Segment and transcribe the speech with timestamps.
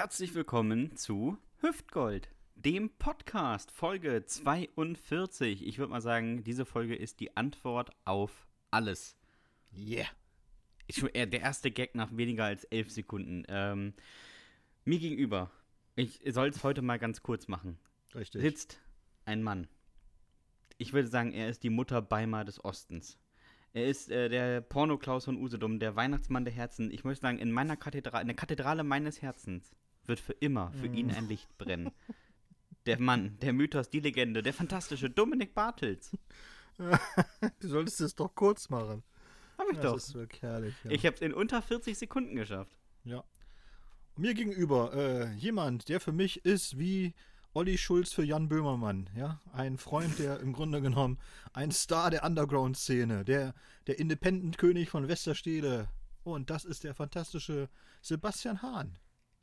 [0.00, 5.66] Herzlich willkommen zu Hüftgold, dem Podcast, Folge 42.
[5.66, 9.14] Ich würde mal sagen, diese Folge ist die Antwort auf alles.
[9.76, 10.06] Yeah.
[11.12, 13.44] Eher der erste Gag nach weniger als elf Sekunden.
[13.48, 13.92] Ähm,
[14.86, 15.50] mir gegenüber,
[15.96, 17.78] ich soll es heute mal ganz kurz machen,
[18.14, 18.40] Richtig.
[18.40, 18.80] sitzt
[19.26, 19.68] ein Mann.
[20.78, 23.18] Ich würde sagen, er ist die Mutter Beimar des Ostens.
[23.74, 26.90] Er ist äh, der Porno-Klaus von Usedom, der Weihnachtsmann der Herzen.
[26.90, 29.74] Ich möchte sagen, in meiner Kathedrale, in der Kathedrale meines Herzens
[30.06, 31.90] wird für immer für ihn ein Licht brennen.
[32.86, 36.16] Der Mann, der Mythos, die Legende, der fantastische Dominik Bartels.
[36.78, 39.02] du solltest es doch kurz machen.
[39.58, 39.96] Hab ich Das doch.
[39.96, 40.74] ist wirklich herrlich.
[40.84, 40.90] Ja.
[40.90, 42.76] Ich hab's in unter 40 Sekunden geschafft.
[43.04, 43.22] ja.
[44.16, 47.14] Mir gegenüber äh, jemand, der für mich ist wie
[47.54, 49.08] Olli Schulz für Jan Böhmermann.
[49.16, 49.40] Ja?
[49.52, 51.18] Ein Freund, der im Grunde genommen
[51.54, 53.54] ein Star der Underground-Szene, der,
[53.86, 55.88] der Independent-König von Westerstede.
[56.22, 57.68] Und das ist der fantastische
[58.02, 58.98] Sebastian Hahn.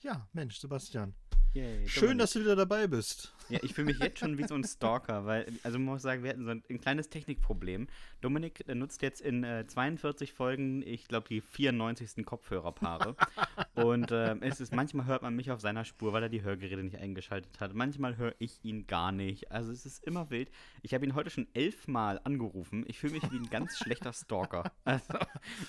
[0.07, 1.13] Ja, Mensch, Sebastian.
[1.57, 3.34] Yay, Schön, dass du wieder dabei bist.
[3.49, 6.22] Ja, ich fühle mich jetzt schon wie so ein Stalker, weil, also man muss sagen,
[6.22, 7.88] wir hatten so ein, ein kleines Technikproblem.
[8.22, 12.25] Dominik äh, nutzt jetzt in äh, 42 Folgen, ich glaube, die 94.
[12.25, 13.16] Kopfhörerpaare.
[13.75, 16.83] Und ähm, es ist, manchmal hört man mich auf seiner Spur, weil er die Hörgeräte
[16.83, 17.73] nicht eingeschaltet hat.
[17.73, 19.52] Manchmal höre ich ihn gar nicht.
[19.52, 20.52] Also es ist immer wild.
[20.81, 22.83] Ich habe ihn heute schon elfmal angerufen.
[22.88, 24.72] Ich fühle mich wie ein ganz schlechter Stalker.
[24.83, 25.13] Also,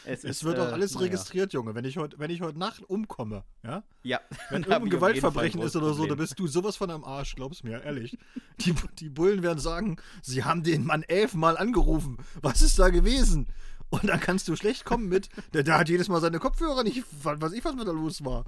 [0.05, 1.07] es, Es ist, wird äh, auch alles naja.
[1.07, 1.75] registriert, Junge.
[1.75, 4.21] Wenn ich heute, heute Nacht umkomme, ja, Ja.
[4.51, 7.83] Wenn irgendein Gewaltverbrechen ist oder so, dann bist du sowas von am Arsch, glaub's mir,
[7.83, 8.19] ehrlich.
[8.61, 12.19] Die, die Bullen werden sagen, sie haben den Mann elfmal angerufen.
[12.43, 13.47] Was ist da gewesen?
[13.91, 17.05] Und dann kannst du schlecht kommen mit, der, der hat jedes Mal seine Kopfhörer nicht,
[17.23, 18.45] was weiß ich, was mit da los war.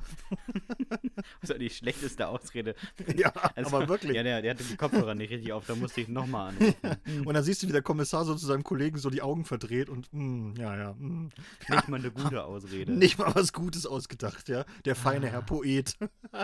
[0.90, 0.98] Das
[1.42, 2.74] ist ja die schlechteste Ausrede.
[3.16, 4.14] Ja, Also, aber wirklich.
[4.16, 6.76] Ja, der, der hatte die Kopfhörer nicht richtig auf, da musste ich nochmal anrufen.
[7.26, 9.88] Und dann siehst du, wie der Kommissar so zu seinem Kollegen so die Augen verdreht
[9.88, 11.30] und, mm, ja, ja, mm,
[11.70, 12.92] Nicht mal eine gute Ausrede.
[12.92, 14.64] nicht mal was Gutes ausgedacht, ja.
[14.84, 15.30] Der feine Ah.
[15.30, 15.96] Herr Poet.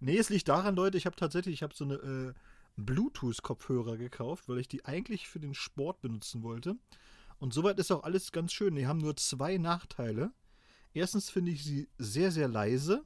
[0.00, 2.32] nee, es liegt daran, Leute, ich habe tatsächlich, ich habe so eine äh,
[2.76, 6.76] Bluetooth-Kopfhörer gekauft, weil ich die eigentlich für den Sport benutzen wollte.
[7.38, 8.74] Und soweit ist auch alles ganz schön.
[8.74, 10.32] Die haben nur zwei Nachteile.
[10.92, 13.04] Erstens finde ich sie sehr, sehr leise.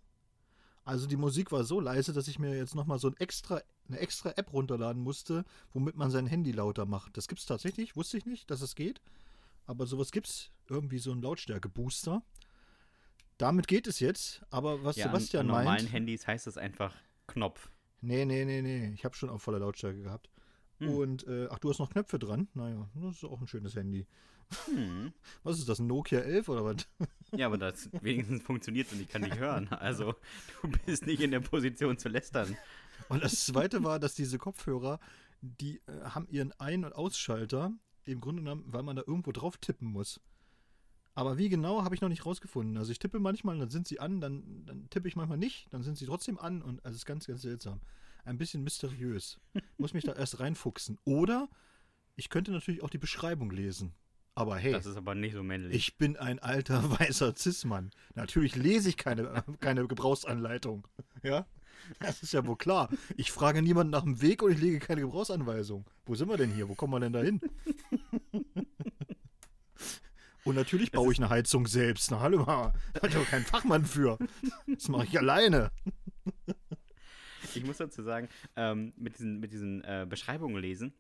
[0.85, 3.99] Also die Musik war so leise, dass ich mir jetzt nochmal so ein extra, eine
[3.99, 7.17] extra App runterladen musste, womit man sein Handy lauter macht.
[7.17, 9.01] Das gibt es tatsächlich, wusste ich nicht, dass es geht.
[9.67, 10.51] Aber sowas gibt's.
[10.71, 12.23] Irgendwie so ein Lautstärke-Booster.
[13.39, 14.43] Damit geht es jetzt.
[14.51, 15.93] Aber was Ja, Sebastian an, an normalen meint.
[15.93, 16.95] Handys heißt das einfach
[17.27, 17.71] Knopf.
[18.01, 18.93] Nee, nee, nee, nee.
[18.95, 20.31] Ich habe schon auf voller Lautstärke gehabt.
[20.79, 20.91] Hm.
[20.91, 22.49] Und, äh, ach, du hast noch Knöpfe dran?
[22.55, 24.07] Naja, das ist auch ein schönes Handy.
[24.67, 25.13] Hm.
[25.43, 26.89] Was ist das, ein Nokia 11 oder was?
[27.33, 29.69] Ja, aber das wenigstens funktioniert und ich kann dich hören.
[29.69, 30.15] Also,
[30.63, 32.57] du bist nicht in der Position zu lästern.
[33.09, 35.01] Und das Zweite war, dass diese Kopfhörer,
[35.43, 37.73] die äh, haben ihren Ein- und Ausschalter,
[38.05, 40.21] im Grunde genommen, weil man da irgendwo drauf tippen muss.
[41.19, 42.77] Aber wie genau, habe ich noch nicht rausgefunden.
[42.77, 45.83] Also ich tippe manchmal, dann sind sie an, dann, dann tippe ich manchmal nicht, dann
[45.83, 47.81] sind sie trotzdem an und also es ist ganz, ganz seltsam.
[48.25, 49.41] Ein bisschen mysteriös.
[49.79, 50.97] Muss mich da erst reinfuchsen.
[51.05, 51.49] Oder
[52.15, 53.95] ich könnte natürlich auch die Beschreibung lesen.
[54.37, 55.75] Aber hey, Das ist aber nicht so männlich.
[55.75, 57.91] ich bin ein alter weißer Cis-Mann.
[58.15, 60.87] Natürlich lese ich keine, keine Gebrauchsanleitung.
[61.25, 61.49] Ja?
[61.99, 62.91] Das ist ja wohl klar.
[63.17, 65.85] Ich frage niemanden nach dem Weg und ich lege keine Gebrauchsanweisung.
[66.07, 66.69] Wo sind wir denn hier?
[66.69, 67.41] Wo kommen wir denn da hin?
[70.49, 72.11] Und natürlich baue ich eine Heizung selbst.
[72.11, 72.73] Na hallo, da
[73.03, 74.17] hat ich doch keinen Fachmann für.
[74.67, 75.71] Das mache ich alleine.
[77.55, 80.95] Ich muss dazu sagen, ähm, mit diesen, mit diesen äh, Beschreibungen lesen,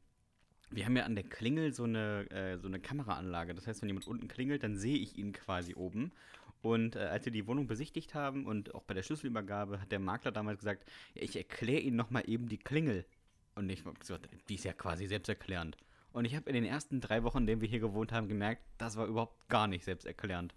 [0.70, 3.54] wir haben ja an der Klingel so eine, äh, so eine Kameraanlage.
[3.54, 6.12] Das heißt, wenn jemand unten klingelt, dann sehe ich ihn quasi oben.
[6.60, 9.98] Und äh, als wir die Wohnung besichtigt haben und auch bei der Schlüsselübergabe, hat der
[9.98, 13.06] Makler damals gesagt, ja, ich erkläre Ihnen nochmal eben die Klingel.
[13.54, 15.78] Und ich habe gesagt, die ist ja quasi selbsterklärend.
[16.18, 18.60] Und ich habe in den ersten drei Wochen, in denen wir hier gewohnt haben, gemerkt,
[18.76, 20.52] das war überhaupt gar nicht selbsterklärend.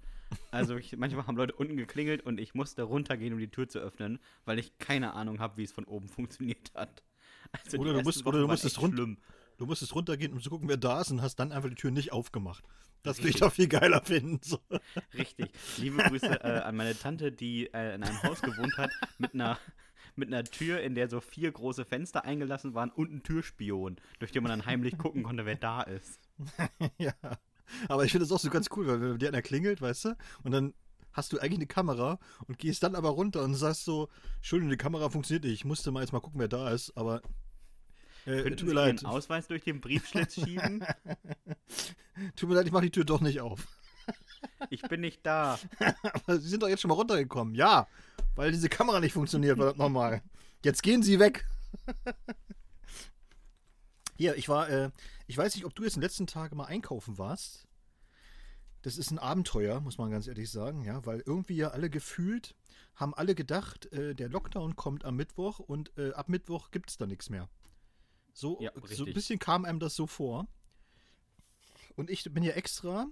[0.50, 3.78] Also ich, manchmal haben Leute unten geklingelt und ich musste runtergehen, um die Tür zu
[3.78, 7.04] öffnen, weil ich keine Ahnung habe, wie es von oben funktioniert hat.
[7.52, 9.18] Also Oder du musst- oder du musstest run- schlimm.
[9.60, 11.92] Du musstest runtergehen, um zu gucken, wer da ist und hast dann einfach die Tür
[11.92, 12.64] nicht aufgemacht.
[13.04, 14.40] Das will ich doch viel geiler finden.
[14.42, 14.58] So.
[15.14, 15.52] Richtig.
[15.78, 19.60] Liebe Grüße äh, an meine Tante, die äh, in einem Haus gewohnt hat mit einer,
[20.16, 24.32] mit einer Tür, in der so vier große Fenster eingelassen waren und ein Türspion, durch
[24.32, 26.20] den man dann heimlich gucken konnte, wer da ist.
[26.98, 27.14] Ja.
[27.88, 30.18] Aber ich finde das auch so ganz cool, weil wenn dir einer klingelt, weißt du,
[30.44, 30.74] und dann
[31.14, 34.78] hast du eigentlich eine Kamera und gehst dann aber runter und sagst so, Entschuldigung, die
[34.78, 37.22] Kamera funktioniert nicht, ich musste mal jetzt mal gucken, wer da ist, aber
[38.26, 40.84] äh, Könnten tut Sie mir leid, Ihren Ausweis durch den Briefschlitz schieben?
[42.36, 43.68] tut mir leid, ich mache die Tür doch nicht auf.
[44.70, 45.60] Ich bin nicht da.
[46.04, 47.56] Aber Sie sind doch jetzt schon mal runtergekommen.
[47.56, 47.88] Ja,
[48.36, 50.22] weil diese Kamera nicht funktioniert, verdammt nochmal.
[50.64, 51.46] Jetzt gehen Sie weg.
[54.18, 54.92] Hier, ich war, äh,
[55.28, 57.68] ich weiß nicht, ob du jetzt in den letzten Tagen mal einkaufen warst.
[58.84, 62.56] das ist ein Abenteuer, muss man ganz ehrlich sagen, ja, weil irgendwie ja alle gefühlt
[62.96, 66.98] haben alle gedacht, äh, der Lockdown kommt am Mittwoch und äh, ab Mittwoch gibt es
[66.98, 67.50] da nichts mehr.
[68.34, 70.48] So, Ja, so ein bisschen kam einem das so vor.
[71.96, 73.08] Und ich bin ja extra,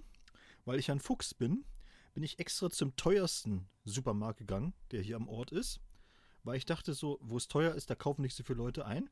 [0.64, 1.64] weil ich ein Fuchs bin,
[2.14, 5.80] bin ich extra zum teuersten Supermarkt gegangen, der hier am Ort ist.
[6.42, 9.10] Weil ich dachte so, wo es teuer ist, da kaufen nicht so viele Leute ein.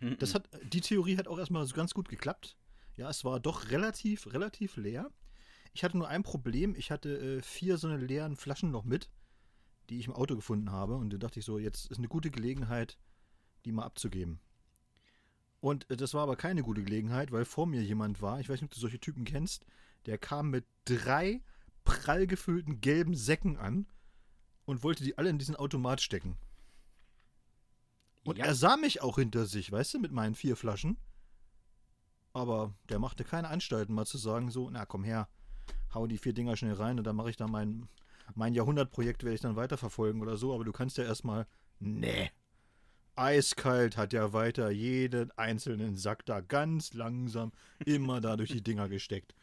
[0.00, 0.18] Mhm.
[0.18, 2.56] Das hat, die Theorie hat auch erstmal so ganz gut geklappt.
[2.96, 5.10] Ja, es war doch relativ, relativ leer.
[5.72, 6.74] Ich hatte nur ein Problem.
[6.76, 9.10] Ich hatte äh, vier so eine leeren Flaschen noch mit,
[9.88, 10.96] die ich im Auto gefunden habe.
[10.96, 12.98] Und da dachte ich so, jetzt ist eine gute Gelegenheit,
[13.64, 14.40] die mal abzugeben.
[15.60, 18.60] Und äh, das war aber keine gute Gelegenheit, weil vor mir jemand war, ich weiß
[18.60, 19.64] nicht, ob du solche Typen kennst,
[20.06, 21.42] der kam mit drei
[21.84, 23.86] prall gefüllten gelben Säcken an
[24.64, 26.36] und wollte die alle in diesen Automat stecken.
[28.24, 30.96] Und ja, er sah mich auch hinter sich, weißt du, mit meinen vier Flaschen.
[32.32, 35.28] Aber der machte keine Anstalten, mal zu sagen, so, na komm her,
[35.92, 37.88] hau die vier Dinger schnell rein und dann mache ich da mein,
[38.34, 40.54] mein Jahrhundertprojekt, werde ich dann weiterverfolgen oder so.
[40.54, 41.46] Aber du kannst ja erstmal,
[41.78, 42.30] nee.
[43.16, 47.52] Eiskalt hat ja weiter jeden einzelnen Sack da ganz langsam
[47.84, 49.34] immer da durch die Dinger gesteckt.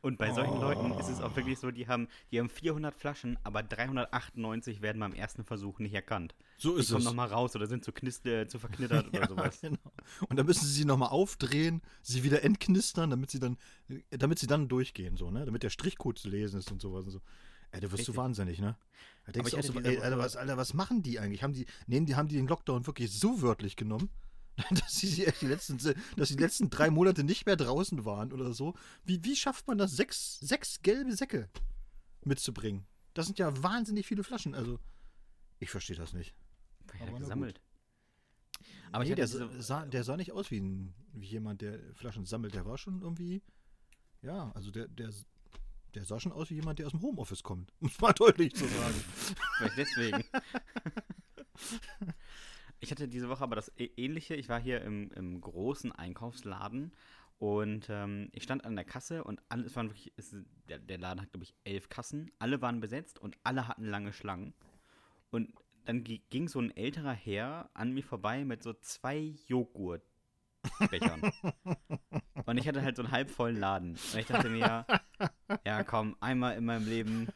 [0.00, 0.60] und bei solchen Oh.
[0.62, 5.00] Leuten ist es auch wirklich so, die haben, die haben 400 Flaschen, aber 398 werden
[5.00, 6.34] beim ersten Versuch nicht erkannt.
[6.56, 7.04] So Die ist kommen es.
[7.04, 9.60] nochmal raus oder sind zu, knister, zu verknittert oder sowas.
[9.60, 9.76] Genau.
[10.28, 13.56] Und dann müssen sie sie nochmal aufdrehen, sie wieder entknistern, damit sie dann,
[14.10, 15.44] damit sie dann durchgehen, so, ne?
[15.44, 17.20] Damit der Strichcode zu lesen ist und sowas und so.
[17.70, 18.16] Ey, da wirst du Richtig.
[18.16, 18.76] wahnsinnig, ne?
[19.28, 21.42] Da denkst ich du auch so, ey, Alter, was, Alter, was machen die eigentlich?
[21.42, 24.08] Haben die, nehmen die, haben die den Lockdown wirklich so wörtlich genommen,
[24.70, 25.76] dass sie die letzten,
[26.16, 28.74] dass die letzten drei Monate nicht mehr draußen waren oder so?
[29.04, 31.50] Wie, wie schafft man das, sechs, sechs gelbe Säcke
[32.24, 32.86] mitzubringen?
[33.12, 34.80] Das sind ja wahnsinnig viele Flaschen, also
[35.58, 36.34] ich verstehe das nicht.
[36.86, 37.60] Vielleicht Aber er gesammelt.
[38.92, 42.54] Aber nee, der, sah, der sah nicht aus wie, ein, wie jemand, der Flaschen sammelt.
[42.54, 43.42] Der war schon irgendwie,
[44.22, 45.12] ja, also der, der,
[45.94, 47.72] der sah schon aus wie jemand, der aus dem Homeoffice kommt.
[47.80, 48.94] Muss man deutlich so sagen.
[49.56, 50.24] Vielleicht deswegen.
[52.80, 54.34] ich hatte diese Woche aber das Ähnliche.
[54.34, 56.92] Ich war hier im, im großen Einkaufsladen
[57.38, 60.34] und ähm, ich stand an der Kasse und alle, es waren wirklich, es,
[60.68, 62.30] der, der Laden hat, glaube ich, elf Kassen.
[62.38, 64.54] Alle waren besetzt und alle hatten lange Schlangen.
[65.30, 65.52] Und
[65.84, 71.32] dann gi- ging so ein älterer Herr an mir vorbei mit so zwei Joghurtbechern.
[72.46, 73.90] und ich hatte halt so einen halbvollen Laden.
[73.90, 74.86] Und ich dachte mir, ja
[75.84, 77.28] komm, einmal in meinem Leben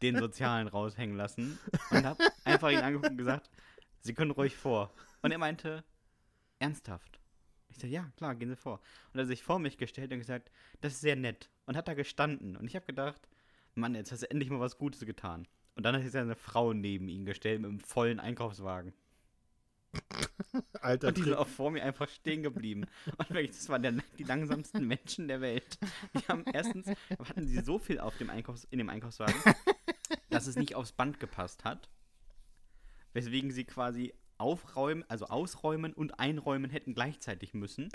[0.00, 1.58] den Sozialen raushängen lassen
[1.90, 3.50] und hab einfach ihn angeguckt und gesagt,
[4.00, 4.92] Sie können ruhig vor.
[5.22, 5.84] Und er meinte,
[6.58, 7.20] ernsthaft.
[7.68, 8.80] Ich sagte, ja, klar, gehen Sie vor.
[9.12, 11.50] Und er hat sich vor mich gestellt und gesagt, das ist sehr nett.
[11.66, 12.56] Und hat da gestanden.
[12.56, 13.28] Und ich habe gedacht,
[13.74, 15.46] Mann, jetzt hast du endlich mal was Gutes getan.
[15.74, 18.92] Und dann hat sich seine Frau neben ihn gestellt mit einem vollen Einkaufswagen.
[20.80, 22.86] Alter Und die sind auch vor mir einfach stehen geblieben.
[23.16, 25.78] Und wirklich, das waren der, die langsamsten Menschen der Welt.
[26.14, 26.86] Die haben erstens,
[27.18, 29.34] hatten sie so viel auf dem Einkaufs-, in dem Einkaufswagen,
[30.30, 31.88] dass es nicht aufs Band gepasst hat.
[33.12, 37.90] Weswegen sie quasi aufräumen, also ausräumen und einräumen hätten gleichzeitig müssen.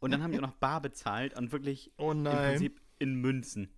[0.00, 2.24] Und dann haben die auch noch bar bezahlt und wirklich Oh im.
[2.24, 3.70] Prinzip in Münzen.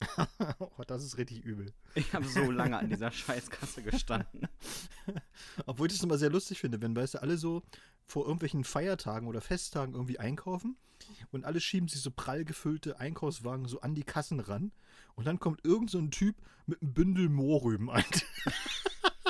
[0.58, 1.72] Oh, das ist richtig übel.
[1.94, 4.48] Ich habe so lange an dieser Scheißkasse gestanden.
[5.66, 7.62] Obwohl ich das immer sehr lustig finde, wenn, weißt du, alle so
[8.06, 10.76] vor irgendwelchen Feiertagen oder Festtagen irgendwie einkaufen
[11.32, 14.72] und alle schieben sich so prall gefüllte Einkaufswagen so an die Kassen ran
[15.14, 18.04] und dann kommt irgend so ein Typ mit einem Bündel Mohrrüben ein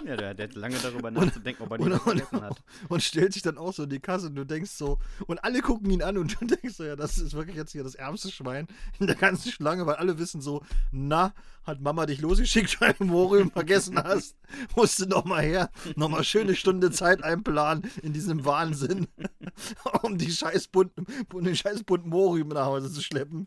[0.05, 2.63] Ja, der hat lange darüber nachzudenken, ob er nicht vergessen hat.
[2.89, 5.61] und stellt sich dann auch so in die Kasse und du denkst so, und alle
[5.63, 8.31] gucken ihn an und du denkst so, ja, das ist wirklich jetzt hier das ärmste
[8.31, 8.67] Schwein
[8.99, 11.33] in der ganzen Schlange, weil alle wissen so, na,
[11.65, 14.37] hat Mama dich losgeschickt, weil du Mohrrüben vergessen hast,
[14.77, 19.09] musst du nochmal her, nochmal schöne Stunde Zeit einplanen in diesem Wahnsinn,
[20.03, 23.47] um die scheiß bunten, den scheiß bunten Mohrrüben nach Hause zu schleppen.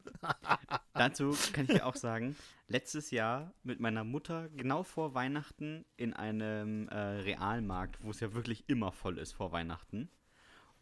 [0.93, 2.35] Dazu kann ich dir auch sagen,
[2.69, 8.33] letztes Jahr mit meiner Mutter genau vor Weihnachten in einem äh, Realmarkt, wo es ja
[8.33, 10.09] wirklich immer voll ist vor Weihnachten.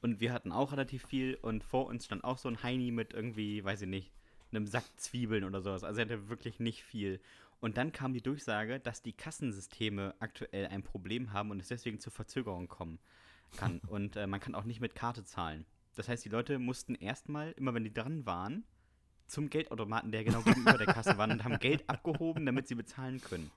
[0.02, 3.14] Und wir hatten auch relativ viel und vor uns stand auch so ein Heini mit
[3.14, 4.12] irgendwie, weiß ich nicht,
[4.52, 5.84] einem Sack Zwiebeln oder sowas.
[5.84, 7.20] Also er hatte wirklich nicht viel.
[7.60, 12.00] Und dann kam die Durchsage, dass die Kassensysteme aktuell ein Problem haben und es deswegen
[12.00, 13.00] zu Verzögerungen kommen
[13.58, 13.80] kann.
[13.88, 15.66] Und äh, man kann auch nicht mit Karte zahlen.
[15.96, 18.64] Das heißt, die Leute mussten erstmal, immer wenn die dran waren,
[19.28, 23.22] zum Geldautomaten, der genau gegenüber der Kasse war, und haben Geld abgehoben, damit sie bezahlen
[23.22, 23.52] können.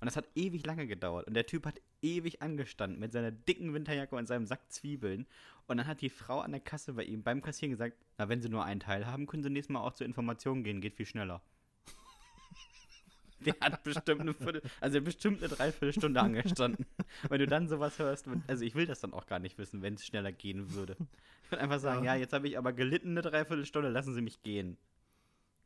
[0.00, 1.26] Und das hat ewig lange gedauert.
[1.26, 5.26] Und der Typ hat ewig angestanden mit seiner dicken Winterjacke und seinem Sack Zwiebeln.
[5.66, 8.42] Und dann hat die Frau an der Kasse bei ihm beim Kassieren gesagt, na, wenn
[8.42, 11.06] sie nur einen Teil haben, können sie nächstes Mal auch zur Information gehen, geht viel
[11.06, 11.40] schneller.
[13.40, 16.86] Der hat bestimmt eine Viertel, also bestimmt eine Dreiviertelstunde angestanden.
[17.28, 19.94] Wenn du dann sowas hörst, also ich will das dann auch gar nicht wissen, wenn
[19.94, 20.96] es schneller gehen würde.
[21.44, 22.14] Ich würde einfach sagen, Ja.
[22.14, 24.78] ja, jetzt habe ich aber gelitten eine Dreiviertelstunde, lassen Sie mich gehen.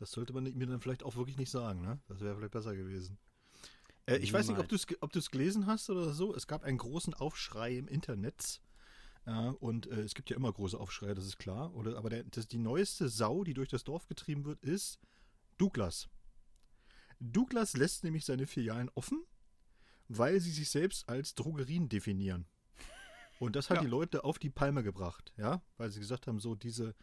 [0.00, 2.00] Das sollte man mir dann vielleicht auch wirklich nicht sagen, ne?
[2.08, 3.18] Das wäre vielleicht besser gewesen.
[4.06, 6.34] Äh, ich weiß nicht, ob du es ob gelesen hast oder so.
[6.34, 8.62] Es gab einen großen Aufschrei im Internet.
[9.26, 11.74] Äh, und äh, es gibt ja immer große Aufschreie, das ist klar.
[11.74, 14.98] Oder, aber der, das, die neueste Sau, die durch das Dorf getrieben wird, ist
[15.58, 16.08] Douglas.
[17.18, 19.22] Douglas lässt nämlich seine Filialen offen,
[20.08, 22.46] weil sie sich selbst als Drogerien definieren.
[23.38, 23.82] Und das hat ja.
[23.82, 26.94] die Leute auf die Palme gebracht, ja, weil sie gesagt haben, so diese,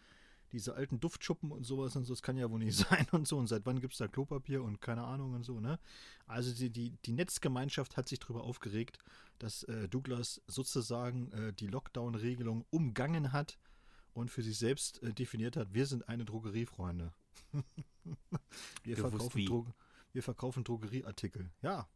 [0.51, 3.37] diese alten Duftschuppen und sowas und so, das kann ja wohl nicht sein und so.
[3.37, 5.79] Und seit wann gibt es da Klopapier und keine Ahnung und so, ne?
[6.25, 8.97] Also die, die, die Netzgemeinschaft hat sich darüber aufgeregt,
[9.39, 13.57] dass äh, Douglas sozusagen äh, die Lockdown-Regelung umgangen hat
[14.13, 17.13] und für sich selbst äh, definiert hat, wir sind eine Drogeriefreunde.
[18.83, 19.67] wir, verkaufen Dro
[20.13, 21.49] wir verkaufen Drogerieartikel.
[21.61, 21.87] Ja.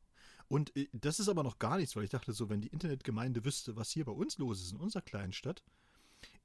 [0.47, 3.43] Und äh, das ist aber noch gar nichts, weil ich dachte so, wenn die Internetgemeinde
[3.43, 5.63] wüsste, was hier bei uns los ist in unserer kleinen Stadt,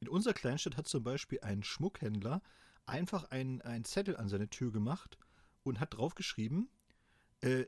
[0.00, 2.42] in unserer Kleinstadt hat zum Beispiel ein Schmuckhändler
[2.86, 5.18] einfach einen, Zettel an seine Tür gemacht
[5.62, 6.68] und hat draufgeschrieben,
[7.40, 7.66] äh,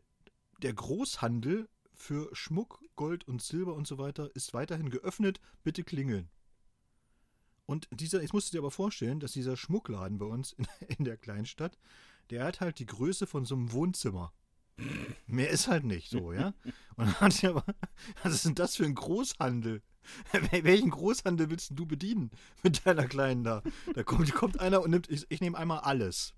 [0.62, 6.30] der Großhandel für Schmuck, Gold und Silber und so weiter ist weiterhin geöffnet, bitte klingeln.
[7.66, 10.66] Und dieser, ich musste dir aber vorstellen, dass dieser Schmuckladen bei uns in,
[10.98, 11.78] in der Kleinstadt,
[12.30, 14.32] der hat halt die Größe von so einem Wohnzimmer.
[15.26, 16.54] Mehr ist halt nicht so, ja.
[16.96, 17.64] Und dann hatte ich aber,
[18.22, 19.82] was ist denn das für ein Großhandel?
[20.50, 22.30] Welchen Großhandel willst du bedienen
[22.62, 23.62] mit deiner Kleinen da?
[23.94, 26.34] Da kommt, kommt einer und nimmt, ich, ich nehme einmal alles.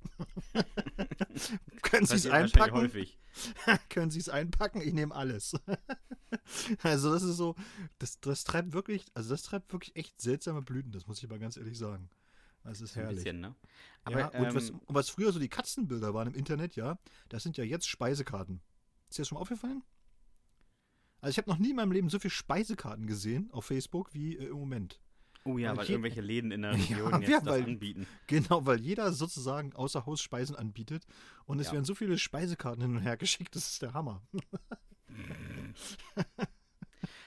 [1.83, 2.75] Können Sie es einpacken?
[2.75, 3.19] Häufig.
[3.89, 4.81] Können Sie es einpacken?
[4.81, 5.55] Ich nehme alles.
[6.83, 7.55] also das ist so,
[7.99, 11.39] das, das treibt wirklich, also das treibt wirklich echt seltsame Blüten, das muss ich mal
[11.39, 12.11] ganz ehrlich sagen.
[12.65, 13.11] Das ist herrlich.
[13.11, 13.55] Ein bisschen, ne?
[14.05, 16.99] Aber, ja, und, ähm, was, und was früher so die Katzenbilder waren im Internet, ja,
[17.29, 18.61] das sind ja jetzt Speisekarten.
[19.09, 19.83] Ist dir das schon mal aufgefallen?
[21.21, 24.37] Also ich habe noch nie in meinem Leben so viele Speisekarten gesehen auf Facebook wie
[24.37, 25.01] äh, im Moment.
[25.45, 28.07] Oh ja, weil, weil irgendwelche Läden in der Region ja, jetzt ja, weil, das anbieten.
[28.27, 31.07] Genau, weil jeder sozusagen außer Haus Speisen anbietet
[31.45, 31.75] und es ja.
[31.75, 34.23] werden so viele Speisekarten hin und her geschickt, das ist der Hammer.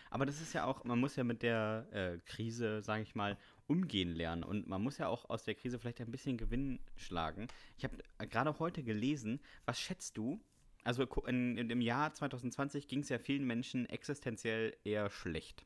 [0.10, 3.36] Aber das ist ja auch, man muss ja mit der äh, Krise, sage ich mal,
[3.68, 7.48] umgehen lernen und man muss ja auch aus der Krise vielleicht ein bisschen Gewinn schlagen.
[7.78, 10.40] Ich habe äh, gerade heute gelesen, was schätzt du,
[10.84, 15.66] also in, in, im Jahr 2020 ging es ja vielen Menschen existenziell eher schlecht.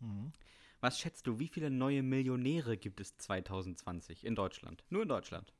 [0.00, 0.32] Mhm.
[0.80, 4.84] Was schätzt du, wie viele neue Millionäre gibt es 2020 in Deutschland?
[4.90, 5.52] Nur in Deutschland.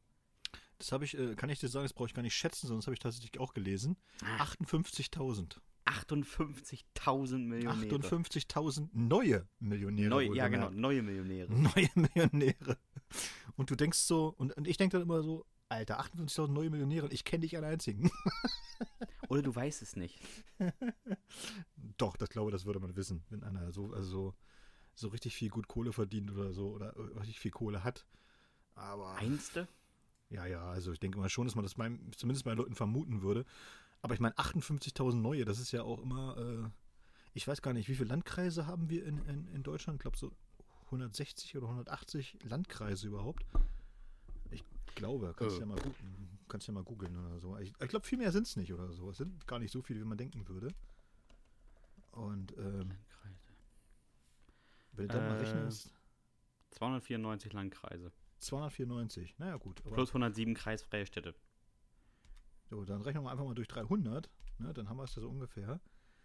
[0.79, 2.87] Das habe ich, äh, kann ich dir sagen, das brauche ich gar nicht schätzen, das
[2.87, 3.97] habe ich tatsächlich auch gelesen.
[4.39, 5.59] 58.000.
[5.89, 7.97] 58.000 Millionäre.
[7.97, 10.09] 58.000 neue Millionäre.
[10.09, 11.53] Neue, ja, genau, neue Millionäre.
[11.53, 12.79] Neue Millionäre.
[13.57, 17.09] Und du denkst so, und, und ich denke dann immer so, Alter, 58.000 neue Millionäre,
[17.11, 18.11] ich kenne dich einen einzigen.
[19.29, 20.19] Oder du weißt es nicht.
[21.99, 24.35] Doch, das glaube, das würde man wissen, wenn einer so, also
[24.95, 28.07] so richtig viel gut Kohle verdient oder so oder richtig viel Kohle hat.
[28.75, 29.15] Aber.
[29.17, 29.69] Einste?
[30.31, 33.23] Ja, ja, also ich denke mal schon, dass man das mein, zumindest bei Leuten vermuten
[33.23, 33.45] würde.
[34.03, 36.71] Aber ich meine, 58.000 neue, das ist ja auch immer, äh,
[37.35, 39.97] ich weiß gar nicht, wie viele Landkreise haben wir in, in, in Deutschland?
[39.97, 40.33] Ich glaube so
[40.87, 43.45] 160 oder 180 Landkreise überhaupt
[44.99, 45.61] glaube, kannst du äh.
[45.61, 45.79] ja mal.
[46.49, 47.59] Kannst ja mal googeln oder so.
[47.59, 49.11] Ich, ich glaube, viel mehr sind es nicht oder so.
[49.11, 50.75] Es sind gar nicht so viele, wie man denken würde.
[52.13, 52.93] Und ähm,
[54.93, 55.93] wenn du da äh, mal rechnest.
[56.71, 58.13] 294 Landkreise.
[58.39, 59.83] 294, naja gut.
[59.85, 61.35] Plus 107 kreisfreie Städte.
[62.69, 64.31] So, dann rechnen wir einfach mal durch 300.
[64.59, 65.81] Ne, dann haben wir es ja so ungefähr.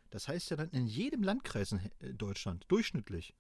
[0.09, 3.33] Das heißt ja dann in jedem Landkreis in äh, Deutschland durchschnittlich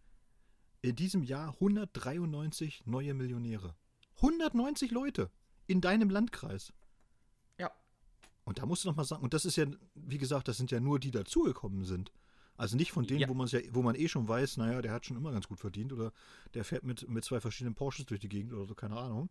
[0.81, 3.75] in diesem Jahr 193 neue Millionäre.
[4.17, 5.31] 190 Leute
[5.65, 6.73] in deinem Landkreis.
[7.57, 7.71] Ja.
[8.43, 10.71] Und da musst du noch mal sagen, und das ist ja, wie gesagt, das sind
[10.71, 12.11] ja nur die dazugekommen sind.
[12.55, 13.29] Also nicht von denen, ja.
[13.29, 15.91] wo, ja, wo man eh schon weiß, naja, der hat schon immer ganz gut verdient
[15.91, 16.11] oder
[16.53, 19.29] der fährt mit, mit zwei verschiedenen Porsches durch die Gegend oder so, keine Ahnung.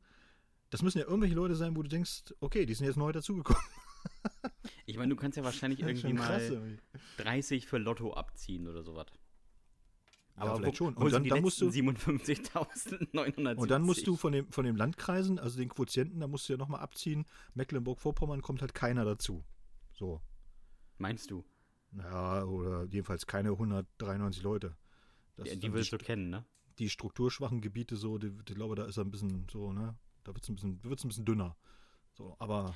[0.72, 3.62] Das müssen ja irgendwelche Leute sein, wo du denkst, okay, die sind jetzt neu dazugekommen.
[4.84, 6.78] Ich meine, du kannst ja wahrscheinlich irgendwie krass, mal
[7.18, 9.06] 30 für Lotto abziehen oder sowas.
[10.34, 10.94] Aber ja, vielleicht schon.
[10.94, 13.56] Und dann, dann musst du 57.970.
[13.56, 16.54] Und dann musst du von, dem, von den Landkreisen, also den Quotienten, da musst du
[16.54, 17.26] ja nochmal abziehen.
[17.54, 19.44] Mecklenburg-Vorpommern kommt halt keiner dazu.
[19.92, 20.20] So.
[20.98, 21.44] Meinst du?
[21.96, 24.76] Ja, oder jedenfalls keine 193 Leute.
[25.36, 26.44] Das ja, die willst du kennen, ne?
[26.78, 29.96] Die strukturschwachen Gebiete so, die, die glaube, da ist er ein bisschen so, ne?
[30.24, 31.56] Da wird es ein, bisschen, ein bisschen dünner.
[32.12, 32.74] So, aber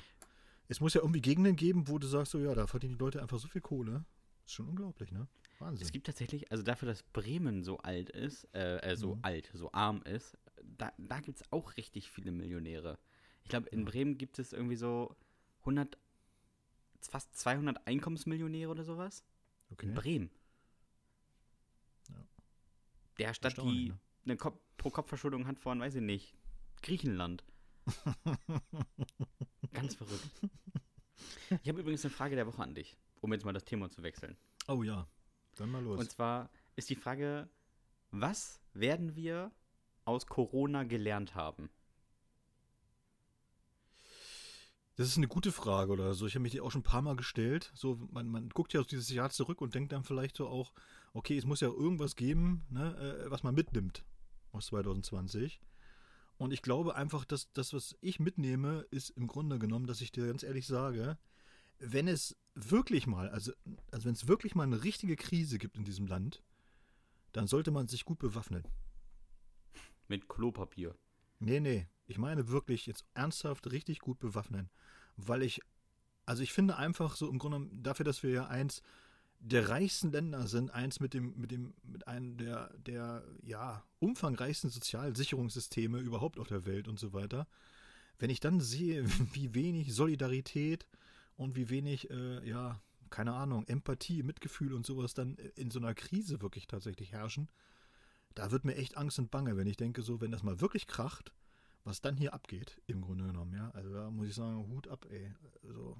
[0.67, 3.21] es muss ja irgendwie Gegenden geben, wo du sagst, so ja, da verdienen die Leute
[3.21, 4.05] einfach so viel Kohle.
[4.45, 5.27] Ist schon unglaublich, ne?
[5.59, 5.85] Wahnsinn.
[5.85, 9.19] Es gibt tatsächlich, also dafür, dass Bremen so alt ist, äh, äh so mhm.
[9.23, 12.99] alt, so arm ist, da, da gibt es auch richtig viele Millionäre.
[13.43, 15.15] Ich glaube, in Bremen gibt es irgendwie so
[15.61, 15.97] 100,
[17.01, 19.23] fast 200 Einkommensmillionäre oder sowas.
[19.71, 19.87] Okay.
[19.87, 20.29] In Bremen.
[22.09, 22.27] Ja.
[23.19, 23.99] Der Stadt, die ne?
[24.25, 24.35] eine
[24.77, 26.36] Pro-Kopf-Verschuldung hat von, weiß ich nicht,
[26.81, 27.43] Griechenland.
[29.73, 30.41] Ganz verrückt.
[31.61, 34.03] Ich habe übrigens eine Frage der Woche an dich, um jetzt mal das Thema zu
[34.03, 34.37] wechseln.
[34.67, 35.07] Oh ja,
[35.55, 35.99] dann mal los.
[35.99, 37.49] Und zwar ist die Frage,
[38.11, 39.51] was werden wir
[40.05, 41.69] aus Corona gelernt haben?
[44.95, 46.25] Das ist eine gute Frage oder so.
[46.25, 47.71] Ich habe mich die auch schon ein paar Mal gestellt.
[47.75, 50.73] So, man, man guckt ja auf dieses Jahr zurück und denkt dann vielleicht so auch,
[51.13, 54.05] okay, es muss ja irgendwas geben, ne, äh, was man mitnimmt
[54.51, 55.61] aus 2020.
[56.37, 60.11] Und ich glaube einfach, dass das, was ich mitnehme, ist im Grunde genommen, dass ich
[60.11, 61.17] dir ganz ehrlich sage,
[61.79, 63.51] wenn es wirklich mal, also,
[63.91, 66.43] also wenn es wirklich mal eine richtige Krise gibt in diesem Land,
[67.33, 68.63] dann sollte man sich gut bewaffnen.
[70.07, 70.95] Mit Klopapier.
[71.39, 71.87] Nee, nee.
[72.07, 74.69] Ich meine wirklich jetzt ernsthaft richtig gut bewaffnen.
[75.17, 75.59] Weil ich,
[76.25, 78.81] also ich finde einfach so im Grunde dafür, dass wir ja eins
[79.39, 84.69] der reichsten Länder sind, eins mit dem, mit dem, mit einem der, der, ja, umfangreichsten
[84.69, 87.47] Sozialsicherungssysteme überhaupt auf der Welt und so weiter.
[88.19, 90.87] Wenn ich dann sehe, wie wenig Solidarität
[91.35, 95.93] und wie wenig, äh, ja, keine Ahnung, Empathie, Mitgefühl und sowas dann in so einer
[95.93, 97.47] Krise wirklich tatsächlich herrschen,
[98.35, 100.87] da wird mir echt Angst und Bange, wenn ich denke, so, wenn das mal wirklich
[100.87, 101.31] kracht,
[101.83, 103.71] was dann hier abgeht, im Grunde genommen, ja.
[103.71, 105.31] Also da muss ich sagen, Hut ab, ey.
[105.63, 105.97] Also,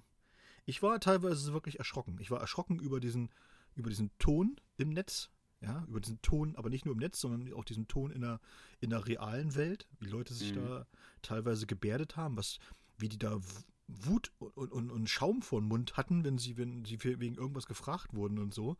[0.67, 2.17] ich war teilweise wirklich erschrocken.
[2.19, 3.29] Ich war erschrocken über diesen,
[3.75, 5.29] über diesen Ton im Netz,
[5.61, 8.41] ja, über diesen Ton, aber nicht nur im Netz, sondern auch diesen Ton in der,
[8.81, 10.65] in der realen Welt, wie Leute sich mhm.
[10.65, 10.85] da
[11.21, 12.59] teilweise gebärdet haben, was,
[12.97, 13.39] wie die da
[13.87, 17.65] Wut und, und, und Schaum vor den Mund hatten, wenn sie, wenn sie wegen irgendwas
[17.65, 18.75] gefragt wurden und so.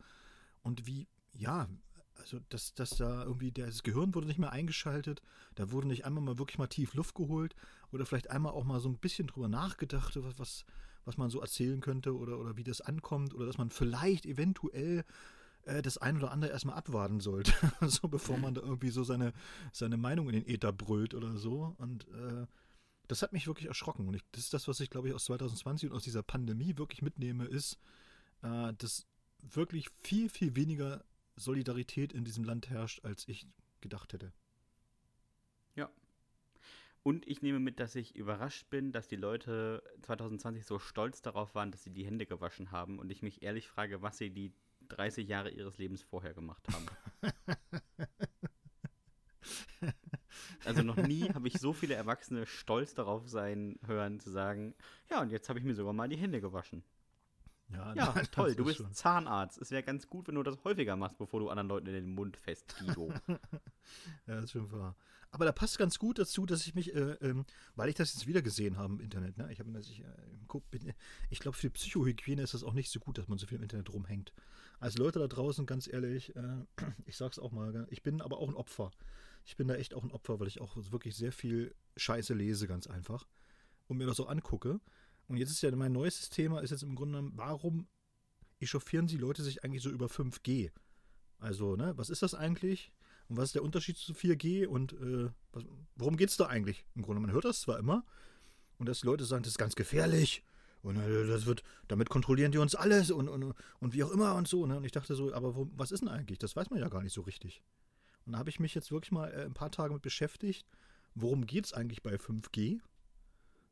[0.62, 1.68] Und wie, ja,
[2.16, 5.22] also dass, dass da irgendwie das Gehirn wurde nicht mehr eingeschaltet,
[5.54, 7.56] da wurde nicht einmal mal wirklich mal tief Luft geholt
[7.92, 10.64] oder vielleicht einmal auch mal so ein bisschen drüber nachgedacht, was, was,
[11.08, 15.04] was man so erzählen könnte oder, oder wie das ankommt oder dass man vielleicht eventuell
[15.62, 17.52] äh, das ein oder andere erstmal abwarten sollte,
[17.88, 19.32] so bevor man da irgendwie so seine,
[19.72, 21.74] seine Meinung in den Äther brüllt oder so.
[21.78, 22.46] Und äh,
[23.08, 24.06] das hat mich wirklich erschrocken.
[24.06, 26.76] Und ich, das ist das, was ich, glaube ich, aus 2020 und aus dieser Pandemie
[26.76, 27.78] wirklich mitnehme, ist,
[28.42, 29.06] äh, dass
[29.40, 31.02] wirklich viel, viel weniger
[31.36, 33.46] Solidarität in diesem Land herrscht, als ich
[33.80, 34.32] gedacht hätte.
[37.02, 41.54] Und ich nehme mit, dass ich überrascht bin, dass die Leute 2020 so stolz darauf
[41.54, 44.52] waren, dass sie die Hände gewaschen haben und ich mich ehrlich frage, was sie die
[44.88, 46.86] 30 Jahre ihres Lebens vorher gemacht haben.
[50.64, 54.74] also noch nie habe ich so viele Erwachsene stolz darauf sein hören, zu sagen,
[55.10, 56.82] ja, und jetzt habe ich mir sogar mal die Hände gewaschen.
[57.72, 58.92] Ja, ja toll, du bist schon.
[58.92, 59.58] Zahnarzt.
[59.58, 62.14] Es wäre ganz gut, wenn du das häufiger machst, bevor du anderen Leuten in den
[62.14, 63.12] Mund fest, Guido.
[63.28, 63.38] ja,
[64.26, 64.96] das ist schon wahr.
[65.30, 67.44] Aber da passt ganz gut dazu, dass ich mich, äh, ähm,
[67.76, 69.52] weil ich das jetzt wieder gesehen habe im Internet, ne?
[69.52, 70.94] ich habe ich, äh,
[71.28, 73.62] ich glaube, für Psychohygiene ist das auch nicht so gut, dass man so viel im
[73.62, 74.32] Internet rumhängt.
[74.80, 76.64] Also Leute da draußen, ganz ehrlich, äh,
[77.04, 78.90] ich sag's auch mal, ich bin aber auch ein Opfer.
[79.44, 82.66] Ich bin da echt auch ein Opfer, weil ich auch wirklich sehr viel Scheiße lese,
[82.66, 83.26] ganz einfach.
[83.86, 84.80] Und mir das so angucke.
[85.28, 87.86] Und jetzt ist ja mein neuestes Thema, ist jetzt im Grunde genommen, warum
[88.60, 90.70] echauffieren die Leute sich eigentlich so über 5G?
[91.38, 92.92] Also, ne, was ist das eigentlich?
[93.28, 94.66] Und was ist der Unterschied zu 4G?
[94.66, 95.64] Und äh, was,
[95.96, 96.86] worum geht es da eigentlich?
[96.94, 98.04] Im Grunde, man hört das zwar immer,
[98.78, 100.42] und dass die Leute sagen, das ist ganz gefährlich.
[100.82, 104.34] Und äh, das wird, damit kontrollieren die uns alles und, und, und wie auch immer
[104.36, 104.64] und so.
[104.66, 104.76] Ne?
[104.76, 106.38] Und ich dachte so, aber wo, was ist denn eigentlich?
[106.38, 107.62] Das weiß man ja gar nicht so richtig.
[108.24, 110.66] Und da habe ich mich jetzt wirklich mal äh, ein paar Tage mit beschäftigt.
[111.14, 112.80] Worum geht es eigentlich bei 5G?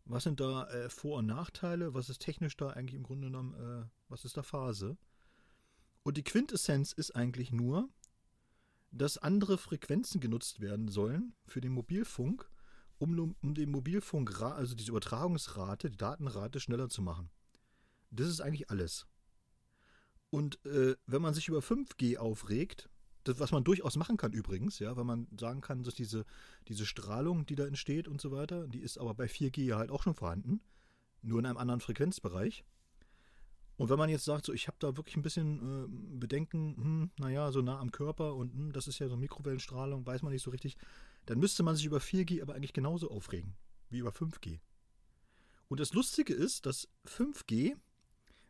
[0.07, 1.93] Was sind da äh, Vor- und Nachteile?
[1.93, 3.55] Was ist technisch da eigentlich im Grunde genommen?
[3.55, 4.97] Äh, was ist da Phase?
[6.05, 7.89] Und die Quintessenz ist eigentlich nur,
[8.93, 12.49] dass andere Frequenzen genutzt werden sollen für den Mobilfunk,
[12.99, 17.29] um, um den Mobilfunk, also diese Übertragungsrate, die Datenrate schneller zu machen.
[18.13, 19.09] Das ist eigentlich alles.
[20.31, 22.89] Und äh, wenn man sich über 5G aufregt,
[23.29, 26.25] das, was man durchaus machen kann übrigens, ja, weil man sagen kann, dass diese,
[26.69, 29.91] diese Strahlung, die da entsteht und so weiter, die ist aber bei 4G ja halt
[29.91, 30.61] auch schon vorhanden,
[31.23, 32.65] nur in einem anderen Frequenzbereich.
[33.77, 37.11] Und wenn man jetzt sagt, so ich habe da wirklich ein bisschen äh, Bedenken, hm,
[37.19, 40.43] naja, so nah am Körper und hm, das ist ja so Mikrowellenstrahlung, weiß man nicht
[40.43, 40.77] so richtig,
[41.27, 43.57] dann müsste man sich über 4G aber eigentlich genauso aufregen
[43.91, 44.61] wie über 5G.
[45.69, 47.77] Und das Lustige ist, dass 5G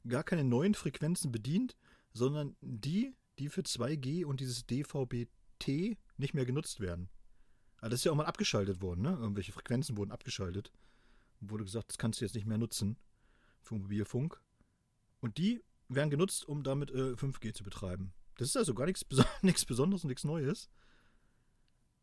[0.07, 1.77] gar keine neuen Frequenzen bedient,
[2.13, 7.09] sondern die, die für 2G und dieses DVB-T nicht mehr genutzt werden.
[7.79, 9.11] Aber das ist ja auch mal abgeschaltet worden, ne?
[9.11, 10.73] Irgendwelche Frequenzen wurden abgeschaltet.
[11.41, 12.97] Und wurde gesagt, das kannst du jetzt nicht mehr nutzen
[13.61, 14.41] für Mobilfunk.
[15.21, 18.13] Und die werden genutzt, um damit äh, 5G zu betreiben.
[18.37, 19.05] Das ist also gar nichts,
[19.43, 20.71] nichts Besonderes und nichts Neues.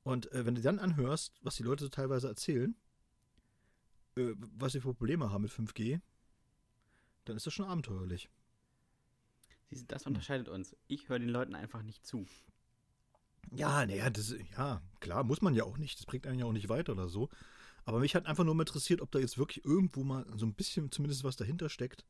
[0.03, 2.75] Und äh, wenn du dann anhörst, was die Leute so teilweise erzählen,
[4.15, 6.01] äh, was sie für Probleme haben mit 5G,
[7.25, 8.29] dann ist das schon abenteuerlich.
[9.73, 10.75] Siehst das unterscheidet uns.
[10.87, 12.25] Ich höre den Leuten einfach nicht zu.
[13.51, 15.99] Ja, naja, das, ja, klar, muss man ja auch nicht.
[15.99, 17.29] Das bringt einen ja auch nicht weiter oder so.
[17.85, 20.53] Aber mich hat einfach nur mal interessiert, ob da jetzt wirklich irgendwo mal so ein
[20.53, 22.05] bisschen zumindest was dahinter steckt,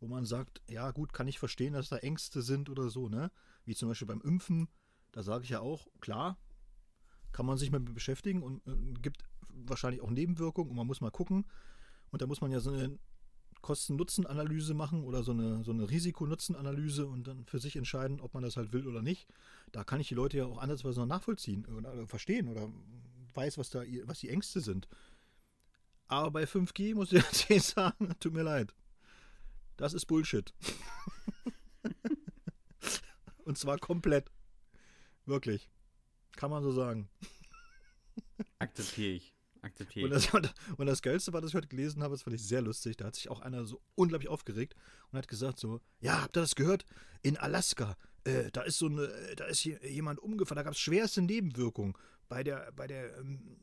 [0.00, 3.30] wo man sagt, ja gut, kann ich verstehen, dass da Ängste sind oder so, ne?
[3.66, 4.68] Wie zum Beispiel beim Impfen,
[5.12, 6.38] da sage ich ja auch, klar,
[7.32, 11.10] kann man sich mit beschäftigen und äh, gibt wahrscheinlich auch Nebenwirkungen und man muss mal
[11.10, 11.46] gucken.
[12.10, 12.98] Und da muss man ja so eine
[13.62, 18.42] Kosten-Nutzen-Analyse machen oder so eine, so eine Risiko-Nutzen-Analyse und dann für sich entscheiden, ob man
[18.42, 19.28] das halt will oder nicht.
[19.72, 22.68] Da kann ich die Leute ja auch andersweise noch nachvollziehen oder verstehen oder
[23.34, 24.88] weiß, was da was die Ängste sind.
[26.08, 28.74] Aber bei 5G muss ich jetzt sagen, tut mir leid.
[29.76, 30.52] Das ist Bullshit.
[33.44, 34.30] und zwar komplett.
[35.24, 35.70] Wirklich.
[36.36, 37.08] Kann man so sagen.
[38.58, 39.34] Akzeptiere ich.
[39.62, 40.32] Akzeptiere und das,
[40.76, 42.96] und das Geilste war, dass ich heute gelesen habe, das fand ich sehr lustig.
[42.96, 44.74] Da hat sich auch einer so unglaublich aufgeregt
[45.10, 46.84] und hat gesagt: so, ja, habt ihr das gehört?
[47.22, 51.22] In Alaska, äh, da ist so eine, da ist jemand umgefallen, da gab es schwerste
[51.22, 51.94] Nebenwirkungen
[52.28, 53.56] bei der, bei der, ähm,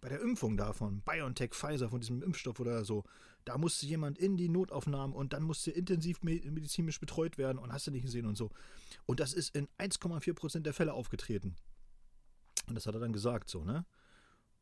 [0.00, 3.04] bei der Impfung davon, BioNTech, Pfizer, von diesem Impfstoff oder so.
[3.44, 7.86] Da musste jemand in die Notaufnahme und dann musste intensiv medizinisch betreut werden und hast
[7.86, 8.50] du nicht gesehen und so.
[9.04, 11.54] Und das ist in 1,4 Prozent der Fälle aufgetreten.
[12.68, 13.86] Und das hat er dann gesagt, so, ne?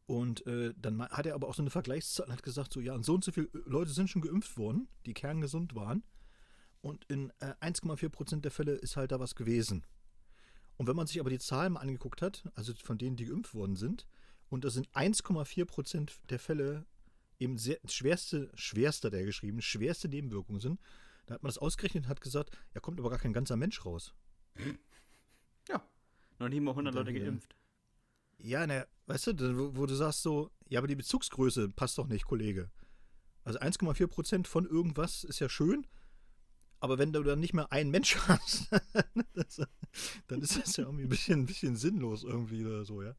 [0.06, 2.94] Und äh, dann hat er aber auch so eine Vergleichszahl und hat gesagt, so, ja,
[2.94, 6.02] und so und so viele Leute sind schon geimpft worden, die kerngesund waren.
[6.82, 9.86] Und in äh, 1,4 Prozent der Fälle ist halt da was gewesen.
[10.76, 13.54] Und wenn man sich aber die Zahlen mal angeguckt hat, also von denen, die geimpft
[13.54, 14.06] worden sind,
[14.50, 16.84] und das sind 1,4 Prozent der Fälle
[17.38, 20.80] eben sehr, schwerste, schwerster der geschrieben, schwerste Nebenwirkungen sind,
[21.26, 23.84] da hat man das ausgerechnet und hat gesagt, ja, kommt aber gar kein ganzer Mensch
[23.84, 24.12] raus.
[25.68, 25.82] Ja,
[26.38, 27.56] noch nie mal 100 Leute geimpft.
[28.38, 32.06] Ja, ne, weißt du, wo, wo, du sagst so, ja, aber die Bezugsgröße passt doch
[32.06, 32.70] nicht, Kollege.
[33.44, 35.86] Also 1,4 Prozent von irgendwas ist ja schön,
[36.80, 38.68] aber wenn du dann nicht mehr einen Mensch hast,
[39.32, 39.60] das,
[40.26, 43.14] dann ist das ja irgendwie ein bisschen, ein bisschen sinnlos irgendwie oder so, ja.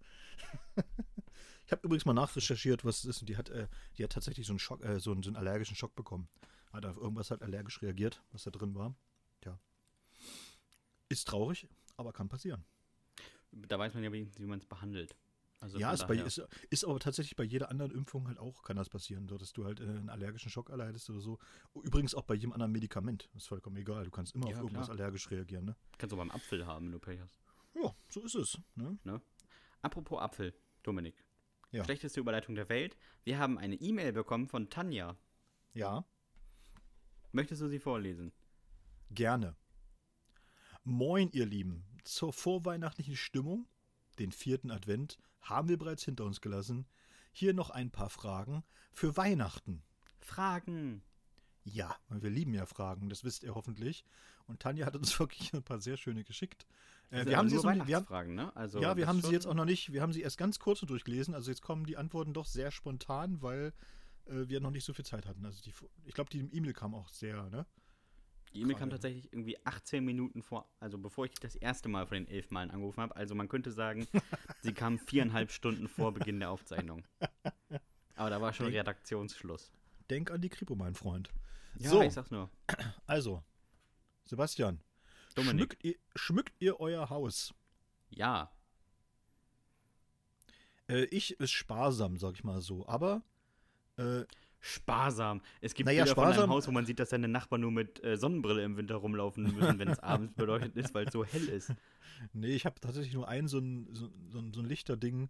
[1.66, 3.22] Ich habe übrigens mal nachrecherchiert, was es ist.
[3.22, 5.36] Und die hat, äh, die hat tatsächlich so einen, Schock, äh, so, einen, so einen
[5.36, 6.30] allergischen Schock bekommen.
[6.72, 8.96] Hat auf irgendwas halt allergisch reagiert, was da drin war.
[9.42, 9.60] Tja.
[11.10, 12.66] Ist traurig, aber kann passieren.
[13.56, 15.16] Da weiß man ja wenigstens, wie man es behandelt.
[15.62, 18.76] Also ja, ist, bei, ist, ist, aber tatsächlich bei jeder anderen Impfung halt auch, kann
[18.76, 21.40] das passieren, so dass du halt äh, einen allergischen Schock erleidest oder so.
[21.82, 23.30] Übrigens auch bei jedem anderen Medikament.
[23.34, 24.04] Das ist vollkommen egal.
[24.04, 25.00] Du kannst immer ja, auf irgendwas klar.
[25.00, 25.76] allergisch reagieren, ne?
[25.98, 27.40] Kannst du beim Apfel haben, wenn du Pech hast.
[27.74, 28.60] Ja, so ist es.
[28.76, 28.98] Ne?
[29.04, 29.22] ne?
[29.82, 31.24] Apropos Apfel, Dominik.
[31.72, 31.84] Ja.
[31.84, 32.98] Schlechteste Überleitung der Welt.
[33.24, 35.18] Wir haben eine E-Mail bekommen von Tanja.
[35.74, 36.06] Ja.
[37.32, 38.32] Möchtest du sie vorlesen?
[39.12, 39.56] Gerne.
[40.84, 41.84] Moin, ihr Lieben.
[42.06, 43.68] Zur vorweihnachtlichen Stimmung,
[44.20, 46.86] den vierten Advent, haben wir bereits hinter uns gelassen.
[47.34, 48.64] Hier noch ein paar Fragen
[48.94, 49.84] für Weihnachten.
[50.20, 51.02] Fragen.
[51.64, 54.06] Ja, wir lieben ja Fragen, das wisst ihr hoffentlich.
[54.48, 56.68] Und Tanja hat uns wirklich ein paar sehr schöne geschickt.
[57.10, 58.56] Äh, wir haben sie noch, wir haben, ne?
[58.56, 60.82] Also ja, wir haben sie jetzt auch noch nicht, wir haben sie erst ganz kurz
[60.82, 61.34] durchgelesen.
[61.34, 63.74] Also jetzt kommen die Antworten doch sehr spontan, weil
[64.26, 65.44] äh, wir noch nicht so viel Zeit hatten.
[65.46, 65.74] Also die,
[66.06, 67.66] ich glaube, die E-Mail kam auch sehr, ne?
[68.56, 72.16] Die E-Mail kam tatsächlich irgendwie 18 Minuten vor, also bevor ich das erste Mal von
[72.16, 73.14] den elf Malen angerufen habe.
[73.14, 74.08] Also man könnte sagen,
[74.62, 77.04] sie kam viereinhalb Stunden vor Beginn der Aufzeichnung.
[78.16, 79.74] Aber da war schon denk, Redaktionsschluss.
[80.10, 81.34] Denk an die Kripo, mein Freund.
[81.76, 82.50] Ja, so, ich sag's nur.
[83.08, 83.44] Also,
[84.24, 84.80] Sebastian,
[85.38, 87.54] schmückt ihr, schmückt ihr, euer Haus?
[88.10, 88.50] Ja.
[90.88, 92.88] Äh, ich ist sparsam, sag ich mal so.
[92.88, 93.22] Aber
[93.98, 94.24] äh,
[94.66, 95.42] sparsam.
[95.62, 97.72] Es gibt naja, Bilder sparsam, von einem Haus, wo man sieht, dass seine Nachbarn nur
[97.72, 101.24] mit äh, Sonnenbrille im Winter rumlaufen müssen, wenn es abends beleuchtet ist, weil es so
[101.24, 101.72] hell ist.
[102.34, 105.30] Nee, ich habe tatsächlich nur ein so ein, so, so ein, so ein Lichterding.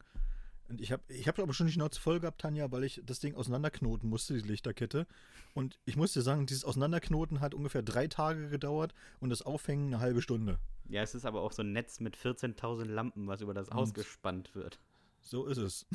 [0.69, 3.19] Und ich habe ich hab aber schon die Schnauze voll gehabt, Tanja, weil ich das
[3.19, 5.05] Ding auseinanderknoten musste, die Lichterkette.
[5.53, 9.87] Und ich muss dir sagen, dieses Auseinanderknoten hat ungefähr drei Tage gedauert und das Aufhängen
[9.87, 10.59] eine halbe Stunde.
[10.87, 13.93] Ja, es ist aber auch so ein Netz mit 14.000 Lampen, was über das Haus
[13.93, 14.79] gespannt wird.
[15.21, 15.85] So ist es.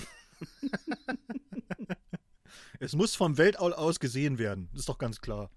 [2.79, 4.69] Es muss vom Weltall aus gesehen werden.
[4.73, 5.51] Das ist doch ganz klar.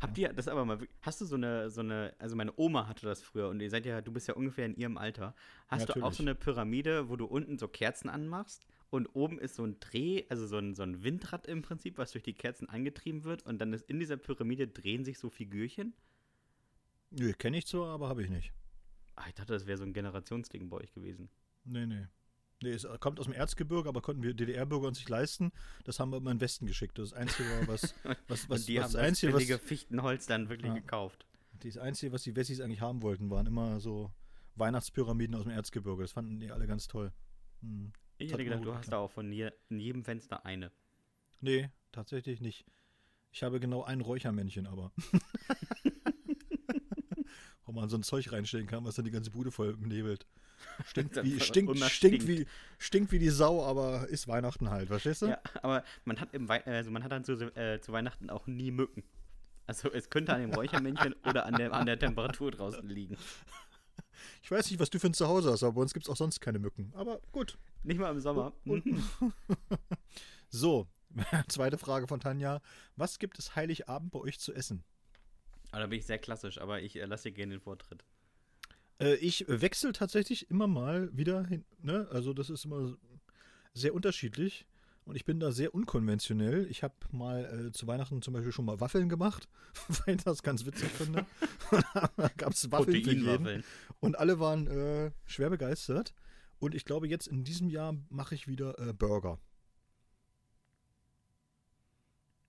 [0.00, 3.06] Habt ihr das aber mal, hast du so eine, so eine, also meine Oma hatte
[3.06, 5.34] das früher und ihr seid ja, du bist ja ungefähr in ihrem Alter.
[5.68, 9.38] Hast ja, du auch so eine Pyramide, wo du unten so Kerzen anmachst und oben
[9.38, 12.34] ist so ein Dreh, also so ein, so ein Windrad im Prinzip, was durch die
[12.34, 15.94] Kerzen angetrieben wird und dann ist in dieser Pyramide drehen sich so Figürchen?
[17.10, 18.52] Nö, kenne ich zwar, aber habe ich nicht.
[19.16, 21.28] Ach, ich dachte, das wäre so ein Generationsding bei euch gewesen.
[21.64, 22.06] Nee, nee.
[22.60, 25.52] Nee, es kommt aus dem Erzgebirge, aber konnten wir DDR-Bürger uns nicht leisten.
[25.84, 26.98] Das haben wir immer in den Westen geschickt.
[26.98, 27.94] Das Einzige, was,
[28.28, 31.26] was, was, die was haben Einzige, das was, Fichtenholz dann wirklich ja, gekauft.
[31.60, 34.10] Das Einzige, was die Wessis eigentlich haben wollten, waren immer so
[34.56, 36.02] Weihnachtspyramiden aus dem Erzgebirge.
[36.02, 37.12] Das fanden die alle ganz toll.
[37.60, 37.92] Hm.
[38.18, 40.72] Ich hätte gedacht, du hast da auch von je, in jedem Fenster eine.
[41.40, 42.66] Nee, tatsächlich nicht.
[43.30, 44.90] Ich habe genau ein Räuchermännchen, aber.
[47.66, 50.26] wo man so ein Zeug reinstellen kann, was dann die ganze Bude voll nebelt.
[50.86, 52.46] Stinkt wie, stinkt, stinkt, wie,
[52.78, 55.26] stinkt wie die Sau, aber ist Weihnachten halt, verstehst du?
[55.26, 58.46] Ja, aber man hat, im Wei also man hat dann zu, äh, zu Weihnachten auch
[58.46, 59.02] nie Mücken.
[59.66, 63.16] Also es könnte an dem Räuchermännchen oder an der, an der Temperatur draußen liegen.
[64.42, 66.16] Ich weiß nicht, was du für ein Zuhause hast, aber bei uns gibt es auch
[66.16, 66.92] sonst keine Mücken.
[66.96, 67.56] Aber gut.
[67.84, 68.52] Nicht mal im Sommer.
[70.48, 70.88] So,
[71.48, 72.60] zweite Frage von Tanja.
[72.96, 74.82] Was gibt es Heiligabend bei euch zu essen?
[75.70, 78.04] Aber da bin ich sehr klassisch, aber ich äh, lasse dir gerne den Vortritt.
[79.00, 81.64] Äh, ich wechsle tatsächlich immer mal wieder hin.
[81.82, 82.08] Ne?
[82.10, 82.96] Also, das ist immer
[83.74, 84.66] sehr unterschiedlich.
[85.04, 86.66] Und ich bin da sehr unkonventionell.
[86.68, 89.48] Ich habe mal äh, zu Weihnachten zum Beispiel schon mal Waffeln gemacht,
[89.88, 91.24] weil ich das ganz witzig finde.
[91.70, 93.64] Da gab es Waffeln für jeden.
[94.00, 96.12] Und alle waren äh, schwer begeistert.
[96.58, 99.38] Und ich glaube, jetzt in diesem Jahr mache ich wieder äh, Burger.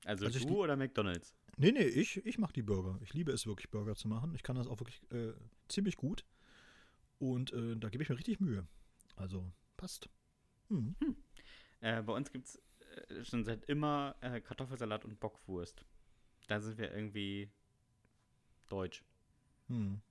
[0.03, 1.33] Also, Also du oder McDonalds?
[1.55, 2.99] Nee, nee, ich, ich mache die Burger.
[3.01, 4.33] Ich liebe es wirklich, Burger zu machen.
[4.35, 5.33] Ich kann das auch wirklich äh,
[5.69, 6.25] ziemlich gut.
[7.19, 8.65] Und äh, da gebe ich mir richtig Mühe.
[9.15, 10.09] Also, passt.
[10.69, 10.95] Hm.
[11.81, 12.61] Äh, bei uns gibt es
[13.09, 15.85] äh, schon seit immer äh, Kartoffelsalat und Bockwurst.
[16.47, 17.51] Da sind wir irgendwie
[18.69, 19.03] deutsch.
[19.67, 20.01] Hm.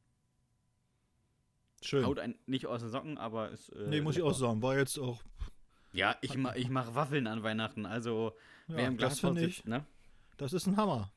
[1.83, 2.05] Schön.
[2.05, 3.71] Haut ein, nicht aus den Socken, aber ist.
[3.71, 4.63] Äh, nee, muss ich auch sagen.
[4.63, 5.23] War jetzt auch.
[5.93, 7.87] Ja, ich, ma ich mache Waffeln an Weihnachten.
[7.87, 8.33] Also,
[8.67, 9.39] Ja, wer im das ich.
[9.39, 9.87] sitzt, ne?
[10.37, 11.13] Das ist ein Hammer.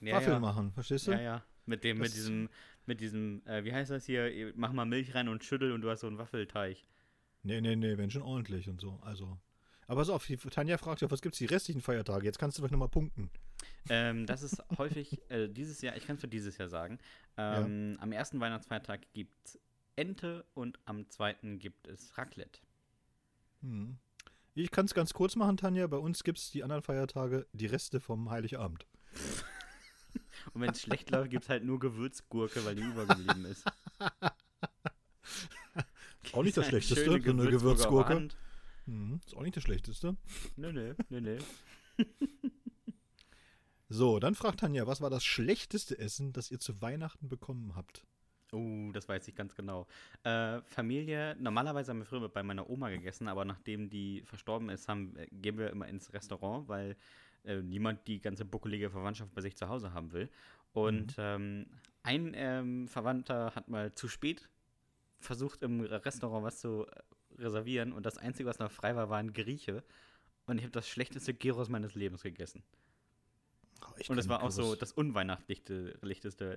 [0.00, 0.40] Ja, Waffeln ja.
[0.40, 1.12] machen, verstehst du?
[1.12, 1.44] Ja, ja.
[1.66, 2.48] Mit dem, mit Das- diesem,
[2.86, 4.30] mit diesem, äh, wie heißt das hier?
[4.32, 6.78] Ihr- Mach mal Milch rein und schüttel und du hast so einen Waffelteig.
[7.42, 8.98] Nee, nee, nee, wenn schon ordentlich und so.
[9.02, 9.38] Also.
[9.86, 12.24] Aber pass auf, Tanja fragt ja, was gibt es die restlichen Feiertage?
[12.24, 13.30] Jetzt kannst du vielleicht nochmal punkten.
[13.90, 16.98] Ähm, das ist häufig, äh, dieses Jahr, ich kann es für dieses Jahr sagen,
[17.36, 19.58] ähm, am ersten Weihnachtsfeiertag gibt es
[19.96, 22.60] Ente und am zweiten gibt es Raclette.
[23.60, 23.98] Hm.
[24.54, 25.86] Ich kann es ganz kurz machen, Tanja.
[25.86, 28.86] Bei uns gibt es die anderen Feiertage die Reste vom Heiligabend.
[30.52, 33.64] Und wenn es schlecht läuft, gibt es halt nur Gewürzgurke, weil die übergeblieben ist.
[36.32, 38.14] Auch nicht das Schlechteste, so eine Gewürzgurke auf der Gewürzgurke.
[38.14, 38.36] Hand.
[38.86, 39.20] Hm.
[39.24, 40.16] Ist auch nicht das Schlechteste.
[40.56, 41.38] Nö, nö, nö, nö.
[43.90, 48.04] So, dann fragt Tanja, was war das schlechteste Essen, das ihr zu Weihnachten bekommen habt?
[48.50, 49.86] Oh, das weiß ich ganz genau.
[50.24, 54.88] Äh, Familie, normalerweise haben wir früher bei meiner Oma gegessen, aber nachdem die verstorben ist,
[54.88, 56.96] haben, äh, gehen wir immer ins Restaurant, weil
[57.44, 60.28] äh, niemand die ganze buckelige Verwandtschaft bei sich zu Hause haben will.
[60.72, 61.66] Und ähm,
[62.02, 64.48] ein ähm, Verwandter hat mal zu spät
[65.20, 69.18] versucht, im Restaurant was zu äh, reservieren und das Einzige, was noch frei war, war
[69.18, 69.82] ein Grieche.
[70.46, 72.62] Und ich habe das schlechteste Gyros meines Lebens gegessen.
[73.82, 75.98] Oh, Und es war auch so das unweihnachtlichste.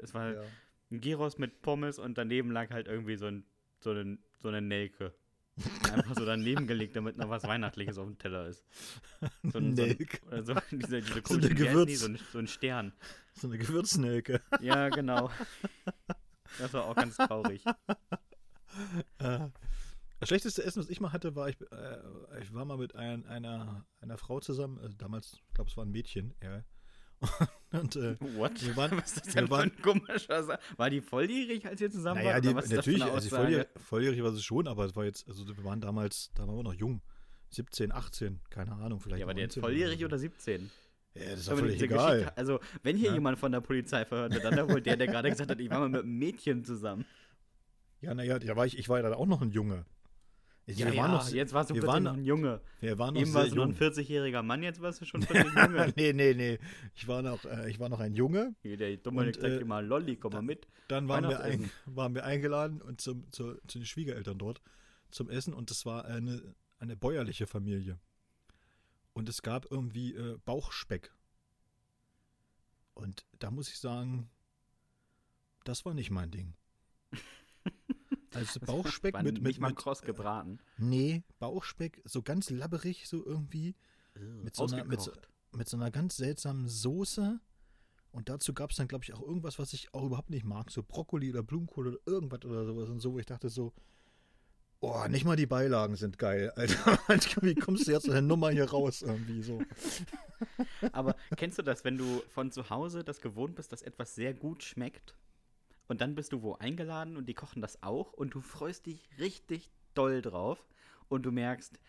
[0.04, 0.44] Es war Ja.
[0.92, 3.46] ein Gyros mit Pommes und daneben lag halt irgendwie so, ein,
[3.80, 5.14] so, eine, so eine Nelke.
[5.92, 8.64] Einfach so daneben gelegt, damit noch was Weihnachtliches auf dem Teller ist.
[9.22, 10.20] So ein, so ein, Nelke.
[10.44, 11.50] so, diese, diese So eine?
[11.50, 12.94] Gewürz- so, ein, so ein Stern.
[13.34, 14.42] So eine Gewürznelke.
[14.62, 15.32] Ja, genau.
[16.60, 17.64] Das war auch ganz traurig.
[19.20, 19.50] Äh,
[20.20, 21.98] Das schlechteste Essen, was ich mal hatte, war, ich, äh,
[22.42, 25.86] ich war mal mit ein, einer, einer Frau zusammen, äh, damals, ich glaube, es war
[25.86, 26.64] ein Mädchen, ja.
[27.72, 28.64] Und, äh, What?
[28.66, 31.92] Wir waren- was ist das denn für ein komischer Sa War die volljährig, als ihr
[31.92, 32.46] zusammen naja, wart?
[32.46, 35.64] die, was natürlich, also volljährig, volljährig war sie schon, aber es war jetzt, also wir
[35.64, 37.02] waren damals, da waren wir noch jung.
[37.50, 39.22] 17, 18, keine Ahnung, vielleicht.
[39.22, 40.06] Ja, war die jetzt 19 volljährig so.
[40.06, 40.70] oder 17?
[41.14, 42.12] Ja, das ist Aber doch völlig egal.
[42.18, 43.14] Geschichte- also, wenn hier Ja.
[43.16, 45.80] jemand von der Polizei verhört wird, dann wohl der, der gerade gesagt hat, ich war
[45.80, 47.06] mal mit einem Mädchen zusammen.
[48.02, 49.86] Ja, naja, da war ich, ich war ja dann auch noch ein Junge.
[50.70, 52.62] Ich, Ja, wir ja, noch, jetzt warst du plötzlich waren- noch ein Junge.
[52.82, 53.80] wir waren noch Eben warst du noch ein jung.
[53.80, 55.94] 40-jähriger Mann, jetzt warst du schon plötzlich Junge.
[55.96, 56.60] nee, nee, nee.
[56.94, 58.54] Ich war noch, äh, ich war noch ein Junge.
[58.66, 60.68] Der Dominik Und, sagt äh, immer, Lolli, komm mal mit.
[60.90, 64.62] Dann waren wir, ein, waren wir eingeladen und zum, zu, zu den Schwiegereltern dort
[65.10, 67.98] zum Essen und das war eine, eine bäuerliche Familie.
[69.14, 71.14] Und es gab irgendwie äh, Bauchspeck.
[72.94, 74.30] Und da muss ich sagen,
[75.64, 76.56] das war nicht mein Ding.
[78.38, 80.60] Also Bauchspeck War mit, nicht mit, mal mit kross gebraten.
[80.78, 83.76] Nee, Bauchspeck, so ganz labberig, so irgendwie,
[84.44, 85.12] mit so, einer, mit, so,
[85.52, 87.40] mit so einer ganz seltsamen Soße.
[88.12, 90.72] Und dazu gab es dann, glaube ich, auch irgendwas, was ich auch überhaupt nicht mag.
[90.72, 93.74] So Brokkoli oder Blumenkohl oder irgendwas oder sowas und so, wo ich dachte so,
[94.80, 97.00] oh, nicht mal die Beilagen sind geil, Alter.
[97.42, 99.62] Wie kommst du jetzt aus der Nummer hier raus irgendwie so?
[100.92, 104.34] Aber kennst du das, wenn du von zu Hause das gewohnt bist, dass etwas sehr
[104.34, 105.16] gut schmeckt
[105.88, 109.10] und dann bist du wo eingeladen und die kochen das auch und du freust dich
[109.20, 110.68] richtig doll drauf
[111.10, 111.80] und du merkst,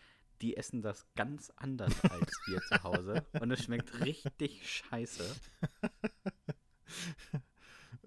[0.41, 5.23] die essen das ganz anders als wir zu Hause und es schmeckt richtig scheiße.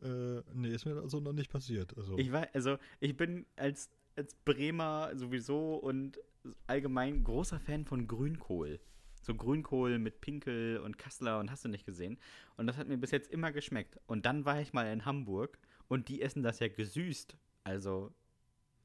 [0.03, 1.97] Äh, nee, ist mir also noch nicht passiert.
[1.97, 6.19] Also, Ich war, also ich bin als, als Bremer sowieso und
[6.67, 8.81] allgemein großer Fan von Grünkohl.
[9.23, 12.19] So Grünkohl mit Pinkel und Kassler und hast du nicht gesehen.
[12.57, 14.01] Und das hat mir bis jetzt immer geschmeckt.
[14.07, 15.59] Und dann war ich mal in Hamburg
[15.93, 17.37] Und die essen das ja gesüßt.
[17.65, 18.15] Also,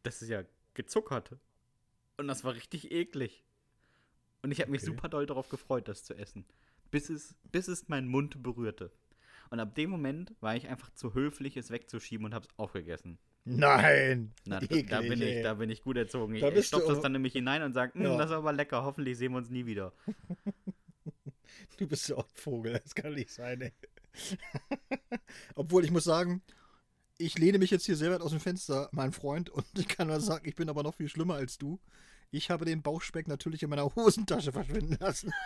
[0.03, 0.43] das ist ja
[0.73, 1.37] gezuckert.
[2.17, 3.45] Und das war richtig eklig.
[4.41, 4.91] Und ich habe mich Okay.
[4.91, 6.43] super doll darauf gefreut, das zu essen.
[6.91, 8.91] Bis es, bis es meinen Mund berührte.
[9.49, 13.19] Und ab dem Moment war ich einfach zu höflich, es wegzuschieben und habe es aufgegessen.
[13.45, 14.33] Nein!
[14.45, 16.35] Na, da, Eklig, da, bin ich, da bin ich gut erzogen.
[16.35, 18.17] Ich, Da ich stopfe das dann nämlich hinein und sage, Ja.
[18.17, 19.93] das ist aber lecker, hoffentlich sehen wir uns nie wieder.
[21.77, 23.71] Du bist ja auch ein Vogel, das kann nicht sein, ey.
[25.55, 26.41] Obwohl, ich muss sagen,
[27.17, 30.07] ich lehne mich jetzt hier sehr weit aus dem Fenster, mein Freund, und ich kann
[30.07, 31.79] nur sagen, ich bin aber noch viel schlimmer als du.
[32.29, 35.31] Ich habe den Bauchspeck natürlich in meiner Hosentasche verschwinden lassen.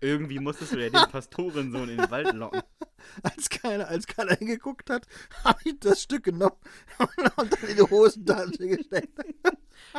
[0.00, 2.62] Irgendwie musstest du ja den Pastorensohn in den Wald locken.
[3.22, 5.06] Als keiner, als keiner hingeguckt hat,
[5.44, 6.56] habe ich das Stück genommen
[7.36, 9.18] und dann in die Hosentasche gesteckt.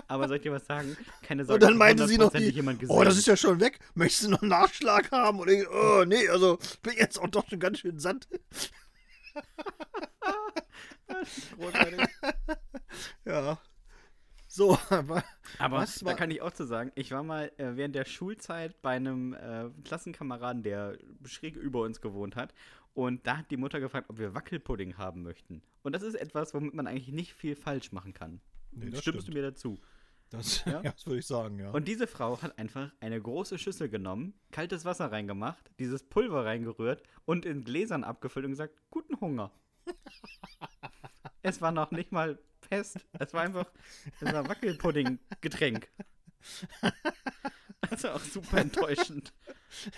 [0.07, 0.95] Aber soll ich dir was sagen?
[1.23, 3.79] Keine Und Sorge, dann meinte sie noch, die, oh, das ist ja schon weg.
[3.95, 5.39] Möchtest du noch einen Nachschlag haben?
[5.39, 8.27] Und ich, oh, nee, also bin jetzt auch doch schon ganz schön satt.
[11.57, 11.99] großartig.
[13.25, 13.59] Ja.
[14.47, 15.23] So, aber
[15.59, 18.81] Aber Was da kann ich auch zu sagen, ich war mal äh, während der Schulzeit
[18.81, 22.53] bei einem äh, Klassenkameraden, der schräg über uns gewohnt hat.
[22.93, 25.61] Und da hat die Mutter gefragt, ob wir Wackelpudding haben möchten.
[25.83, 28.41] Und das ist etwas, womit man eigentlich nicht viel falsch machen kann.
[28.71, 29.27] Nee, das Stimmst stimmt.
[29.29, 29.79] du mir dazu?
[30.31, 30.81] Das, Ja?
[30.81, 31.71] das würde ich sagen, ja.
[31.71, 37.03] Und diese Frau hat einfach eine große Schüssel genommen, kaltes Wasser reingemacht, dieses Pulver reingerührt
[37.25, 39.51] und in Gläsern abgefüllt und gesagt, guten Hunger.
[41.41, 42.97] es war noch nicht mal fest.
[43.19, 43.69] Es war einfach,
[44.19, 45.89] es war Wackelpudding-Getränk.
[47.89, 49.33] Also auch super enttäuschend.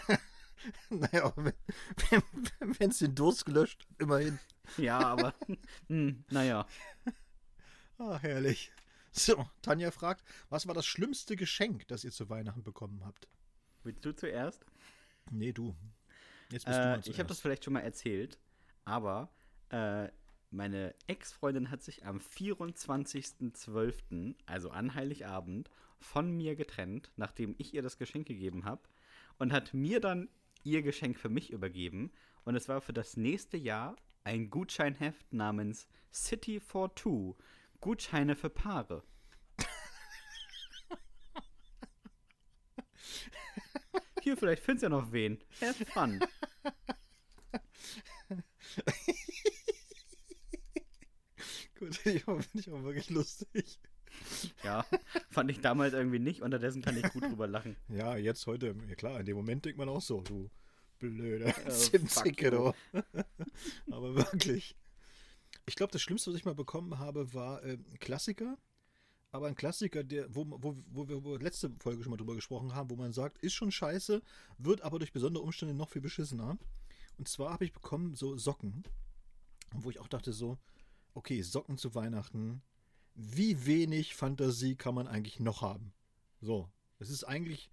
[0.90, 1.54] naja, aber
[2.60, 4.40] wenn es den Durst gelöscht, immerhin.
[4.78, 5.34] Ja, aber,
[5.88, 6.66] hm, naja.
[8.00, 8.72] Ah, herrlich.
[9.16, 13.28] So, Tanja fragt, was war das schlimmste Geschenk, das ihr zu Weihnachten bekommen habt?
[13.84, 14.66] Willst du zuerst?
[15.30, 15.76] Nee, du.
[16.50, 17.30] Jetzt bist du Äh, mal ich habe zuerst.
[17.30, 18.40] das vielleicht schon mal erzählt,
[18.86, 19.32] aber
[19.70, 20.08] äh,
[20.50, 27.82] meine Ex-Freundin hat sich am 24.12., also an Heiligabend, von mir getrennt, nachdem ich ihr
[27.82, 28.82] das Geschenk gegeben habe
[29.38, 30.28] und hat mir dann
[30.64, 32.12] ihr Geschenk für mich übergeben.
[32.46, 33.96] Und es war für das nächste Jahr
[34.26, 37.36] ein Gutscheinheft namens City for Two.
[37.84, 39.04] Gutscheine für Paare.
[44.22, 45.38] Hier, vielleicht findest du ja noch wen.
[45.60, 46.22] Have fun.
[51.78, 53.82] Gut, ich finde ich auch wirklich lustig.
[54.64, 54.86] Ja,
[55.30, 56.42] fand ich damals irgendwie nicht.
[56.42, 57.76] Unterdessen kann ich gut drüber lachen.
[57.90, 60.50] Ja, jetzt heute, ja klar, in dem Moment denkt man auch so, du
[61.00, 63.94] blöder Äh, Zimtzicke, fuck du.
[63.94, 64.78] Aber wirklich.
[65.66, 68.58] Ich glaube, das Schlimmste, was ich mal bekommen habe, war äh, ein Klassiker.
[69.32, 72.36] Aber ein Klassiker, der, wo, wo, wo wir wo wir letzte Folge schon mal drüber
[72.36, 74.22] gesprochen haben, wo man sagt, ist schon scheiße,
[74.60, 76.58] wird aber durch besondere Umstände noch viel beschissener.
[77.18, 78.84] Und zwar habe ich bekommen so Socken,
[79.72, 80.60] wo ich auch dachte so,
[81.16, 82.62] okay, Socken zu Weihnachten,
[83.16, 85.94] wie wenig Fantasie kann man eigentlich noch haben?
[86.40, 87.72] So, es ist eigentlich,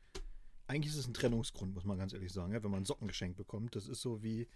[0.67, 3.37] eigentlich ist es ein Trennungsgrund, muss man ganz ehrlich sagen, ja, wenn man Socken geschenkt
[3.37, 3.77] bekommt.
[3.77, 4.49] Das ist so wie,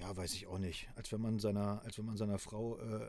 [0.00, 3.08] ja, weiß ich auch nicht, als wenn man seiner, als wenn man seiner Frau äh,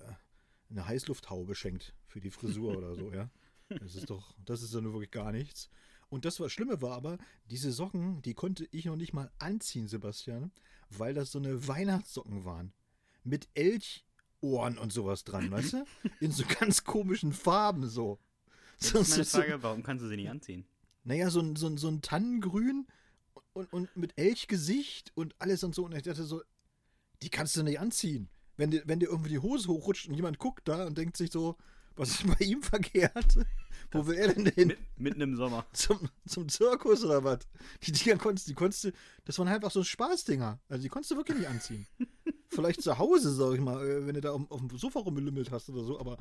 [0.69, 3.29] eine Heißlufthaube schenkt für die Frisur oder so, ja.
[3.69, 5.69] Das ist doch, das ist ja nur wirklich gar nichts.
[6.09, 9.87] Und das, was Schlimme war aber, diese Socken, die konnte ich noch nicht mal anziehen,
[9.87, 10.51] Sebastian,
[10.89, 12.73] weil das so eine Weihnachtssocken waren.
[13.23, 15.85] Mit Elchohren und sowas dran, weißt du?
[16.19, 18.19] In so ganz komischen Farben so.
[18.79, 20.65] Jetzt ist meine Frage, warum kannst du sie nicht anziehen?
[21.03, 22.87] naja, so ein, so ein, so ein Tannengrün
[23.53, 25.85] und, und mit Elchgesicht und alles und so.
[25.85, 26.41] Und ich dachte so,
[27.23, 28.29] die kannst du nicht anziehen.
[28.57, 31.31] Wenn dir, wenn dir irgendwie die Hose hochrutscht und jemand guckt da und denkt sich
[31.31, 31.57] so,
[31.95, 33.37] was ist bei ihm verkehrt?
[33.91, 34.67] Wo will er denn hin?
[34.69, 35.65] Mit, mitten im Sommer.
[35.73, 37.39] Zum, zum Zirkus oder was?
[37.83, 38.91] Die Dinger konntest, die konntest du,
[39.25, 40.59] das waren einfach so Spaßdinger.
[40.69, 41.85] Also die konntest du wirklich nicht anziehen.
[42.49, 45.51] Vielleicht zu Hause, sag ich mal, äh, wenn du da auf, auf dem Sofa rumgelümmelt
[45.51, 46.17] hast oder so, aber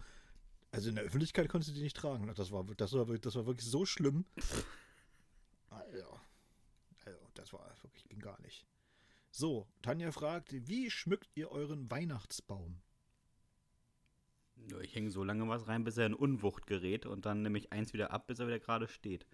[0.73, 2.33] also in der Öffentlichkeit konntest du die nicht tragen.
[2.35, 4.25] Das war, das war, wirklich- das war wirklich so schlimm.
[5.71, 6.21] Also,
[7.05, 8.67] also, das war wirklich ging gar nicht.
[9.41, 12.83] So, Tanja fragt, wie schmückt ihr euren Weihnachtsbaum?
[14.83, 17.73] Ich hänge so lange was rein, bis er in Unwucht gerät und dann nehme ich
[17.73, 19.25] eins wieder ab, bis er wieder gerade steht.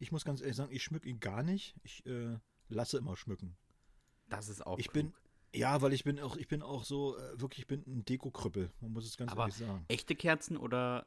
[0.00, 1.76] Ich muss ganz ehrlich sagen, ich schmück ihn gar nicht.
[1.84, 2.38] Ich äh,
[2.68, 3.56] lasse immer schmücken.
[4.28, 4.94] Das ist auch Ich klug.
[4.94, 5.14] bin,
[5.54, 8.72] ja, weil ich bin auch, ich bin auch so, äh, wirklich, ich bin ein Dekokrüppel.
[8.80, 9.84] Man muss es ganz Aber ehrlich sagen.
[9.86, 11.06] echte Kerzen oder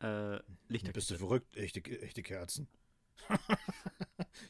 [0.00, 1.56] äh, Bist du verrückt?
[1.56, 2.68] Echte, echte Kerzen.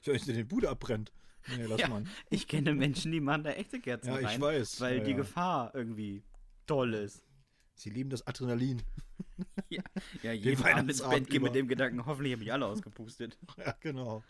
[0.02, 1.12] ich weiß nicht, den Bude abbrennt.
[1.48, 2.04] Nee, lass Ja, mal.
[2.30, 4.80] Ich kenne Menschen, die machen da echte Kerzen Ja, ich rein, weiß.
[4.80, 5.16] weil ja, die ja.
[5.16, 6.22] Gefahr irgendwie
[6.66, 7.22] toll ist.
[7.74, 8.82] Sie lieben das Adrenalin.
[10.22, 13.38] Ja, jeden Abend ins Bett gehen mit dem Gedanken, hoffentlich habe ich alle ausgepustet.
[13.56, 14.22] ja, genau.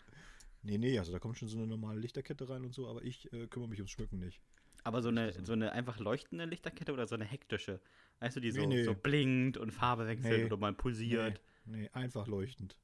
[0.63, 3.31] Nee, nee, also da kommt schon so eine normale Lichterkette rein und so, aber ich
[3.33, 4.41] äh, kümmere mich ums Schmücken nicht.
[4.83, 7.79] Aber so eine, so eine einfach leuchtende Lichterkette oder so eine hektische?
[8.21, 8.83] Weißt du, die so, Nee, nee.
[8.83, 10.45] so blinkt und Farbe wechselt Nee.
[10.45, 11.41] oder mal pulsiert.
[11.65, 12.77] Nee, nee, einfach leuchtend.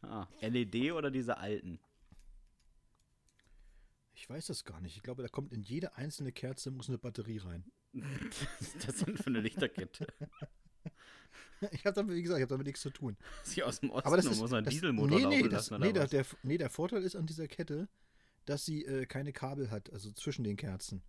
[0.00, 1.78] Ah, LED oder diese alten?
[4.14, 4.96] Ich weiß das gar nicht.
[4.96, 7.64] Ich glaube, da kommt in jede einzelne Kerze muss eine Batterie rein.
[8.86, 10.06] Das denn für eine Lichterkette?
[11.70, 13.16] Ich habe damit, wie gesagt, ich habe damit nichts zu tun.
[13.46, 15.82] Hier aus dem Osten Aber das ist, muss das, Dieselmotor nee, nee, laufen das, lassen
[15.82, 16.10] nee, der, was?
[16.10, 17.88] der, nee, der Vorteil ist an dieser Kette,
[18.46, 21.02] dass sie äh, keine Kabel hat, also zwischen den Kerzen.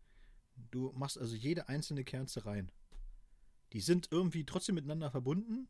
[0.69, 2.71] Du machst also jede einzelne Kerze rein.
[3.73, 5.67] Die sind irgendwie trotzdem miteinander verbunden,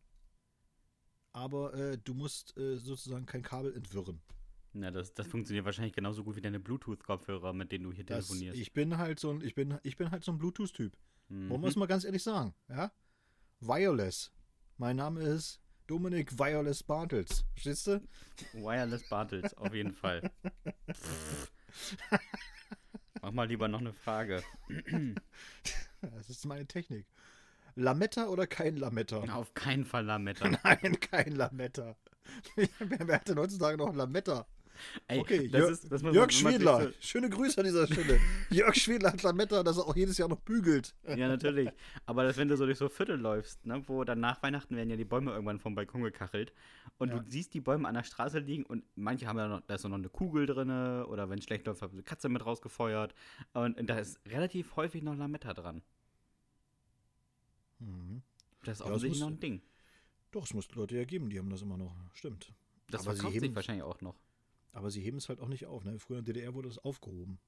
[1.32, 4.22] aber äh, du musst äh, sozusagen kein Kabel entwirren.
[4.74, 8.28] Na, das, das funktioniert wahrscheinlich genauso gut wie deine Bluetooth-Kopfhörer, mit denen du hier Das,
[8.28, 8.60] telefonierst.
[8.60, 10.98] ich bin halt so ein, ich bin, ich bin halt so ein Bluetooth-Typ.
[11.30, 11.50] Mhm.
[11.50, 12.92] Wollen wir es mal ganz ehrlich sagen, ja?
[13.60, 14.32] Wireless.
[14.78, 17.46] Mein Name ist Dominik Wireless Bartels.
[17.54, 18.02] Verstehst du?
[18.54, 20.32] Wireless Bartels, auf jeden Fall.
[23.22, 24.44] Mach mal lieber noch eine Frage.
[26.02, 27.06] Das ist meine Technik.
[27.76, 29.20] Lametta oder kein Lametta?
[29.34, 30.50] Auf keinen Fall Lametta.
[30.64, 31.96] Nein, kein Lametta.
[32.56, 34.48] wer, wer hat denn heutzutage noch Lametta?
[35.08, 36.92] Ey, Okay, das Jörg, ist, das Jörg sich Schwedler.
[37.00, 38.20] Schöne Grüße an dieser Stelle.
[38.50, 40.96] Jörg Schwedler hat Lametta, dass er auch jedes Jahr noch bügelt.
[41.04, 41.70] So, ja, natürlich.
[42.06, 44.90] Aber das, wenn du so durch so Viertel läufst, ne, wo dann nach Weihnachten werden
[44.90, 46.54] ja die Bäume irgendwann vom Balkon gekachelt
[46.98, 47.20] und Ja.
[47.20, 49.84] du siehst die Bäume an der Straße liegen und manche haben ja noch, da ist
[49.84, 50.70] noch eine Kugel drin
[51.06, 53.14] oder wenn es schlecht läuft, haben sie eine Katze mit rausgefeuert
[53.54, 55.82] und, da ist relativ häufig noch Lametta dran.
[57.80, 58.22] Mhm.
[58.64, 59.62] Das ist Ja, offensichtlich noch ein Ding.
[60.32, 61.96] Doch, es muss Leute ja geben, die haben das immer noch.
[62.14, 62.52] Stimmt.
[62.90, 64.16] Das Aber verkauft sich heben- wahrscheinlich auch noch.
[64.74, 65.86] Aber sie heben es halt auch nicht auf.
[65.86, 66.00] Ne?
[66.00, 67.40] Früher in der DDR wurde es aufgehoben.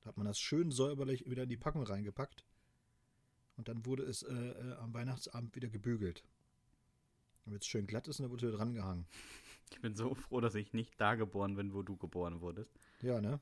[0.00, 2.44] Da hat man das schön säuberlich wieder in die Packung reingepackt.
[3.56, 6.24] Und dann wurde es äh, äh, am Weihnachtsabend wieder gebügelt.
[7.44, 9.06] Damit es schön glatt ist und dann wurde es wieder dran gehangen.
[9.70, 12.70] Ich bin so froh, dass ich nicht da geboren bin, wo du geboren wurdest.
[13.02, 13.40] Ja, ne?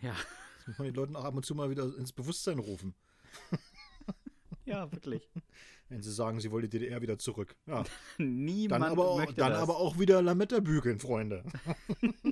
[0.00, 0.14] Ja.
[0.58, 2.94] Das muss man den Leuten auch ab und zu mal wieder ins Bewusstsein rufen.
[4.70, 5.28] Ja, wirklich.
[5.88, 7.56] Wenn sie sagen, sie wollen die DDR wieder zurück.
[7.66, 7.84] Ja.
[8.18, 9.60] Niemand Dann, aber, auch, möchte dann das.
[9.60, 11.42] aber auch wieder Lametta bügeln, Freunde.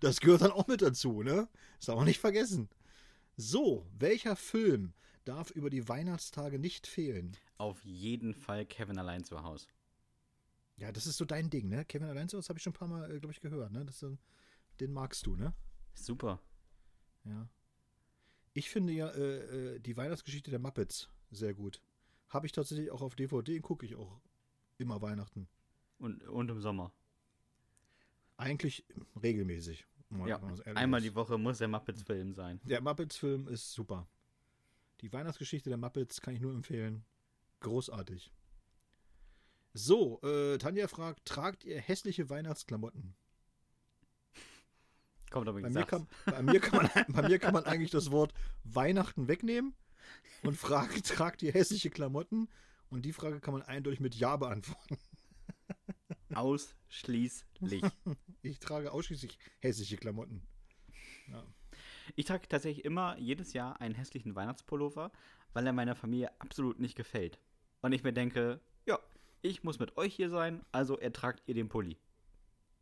[0.00, 1.48] das gehört dann auch mit dazu, ne?
[1.80, 2.68] Ist auch nicht vergessen.
[3.36, 4.92] So, welcher Film
[5.24, 7.36] darf über die Weihnachtstage nicht fehlen?
[7.58, 9.66] Auf jeden Fall Kevin allein zu Hause.
[10.76, 11.84] Ja, das ist so dein Ding, ne?
[11.84, 13.84] Kevin allein zu Hause habe ich schon ein paar Mal, glaube ich, gehört, ne?
[13.84, 14.06] Das,
[14.78, 15.52] den magst du, ne?
[15.94, 16.40] Super.
[17.24, 17.48] Ja.
[18.54, 21.82] Ich finde ja äh, äh, die Weihnachtsgeschichte der Muppets sehr gut.
[22.28, 24.20] Habe ich tatsächlich auch auf DVD, gucke ich auch
[24.78, 25.48] immer Weihnachten.
[25.98, 26.92] Und, und im Sommer.
[28.36, 28.84] Eigentlich
[29.22, 29.86] regelmäßig.
[30.26, 30.40] Ja,
[30.74, 31.06] einmal ist.
[31.06, 32.60] die Woche muss der Muppets-Film sein.
[32.64, 34.08] Der Muppets-Film ist super.
[35.00, 37.04] Die Weihnachtsgeschichte der Muppets kann ich nur empfehlen.
[37.60, 38.32] Großartig.
[39.72, 43.16] So, äh, Tanja fragt, tragt ihr hässliche Weihnachtsklamotten?
[45.34, 48.12] Kommt aber Bei mir, kann, bei, mir kann man, bei mir kann man eigentlich das
[48.12, 48.32] Wort
[48.62, 49.74] Weihnachten wegnehmen
[50.44, 52.48] und fragt, tragt ihr hässliche Klamotten?
[52.88, 54.96] Und die Frage kann man eindeutig mit Ja beantworten.
[56.32, 57.82] Ausschließlich.
[58.42, 60.46] Ich trage ausschließlich hässliche Klamotten.
[62.14, 65.10] Ich trage tatsächlich immer jedes Jahr einen hässlichen Weihnachtspullover,
[65.52, 67.40] weil er meiner Familie absolut nicht gefällt.
[67.82, 69.00] Und ich mir denke, ja,
[69.42, 71.98] ich muss mit euch hier sein, also ertragt ihr den Pulli.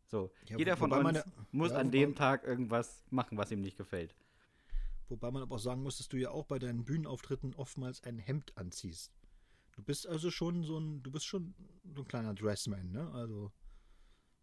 [0.07, 3.61] So, Ja, jeder von uns meine- muss ja, an dem Tag irgendwas machen, was ihm
[3.61, 4.15] nicht gefällt.
[5.09, 8.19] Wobei man aber auch sagen muss, dass du ja auch bei deinen Bühnenauftritten oftmals ein
[8.19, 9.11] Hemd anziehst.
[9.75, 11.53] Du bist also schon so ein, du bist schon
[11.95, 13.11] so ein kleiner Dressman, ne?
[13.11, 13.51] Also,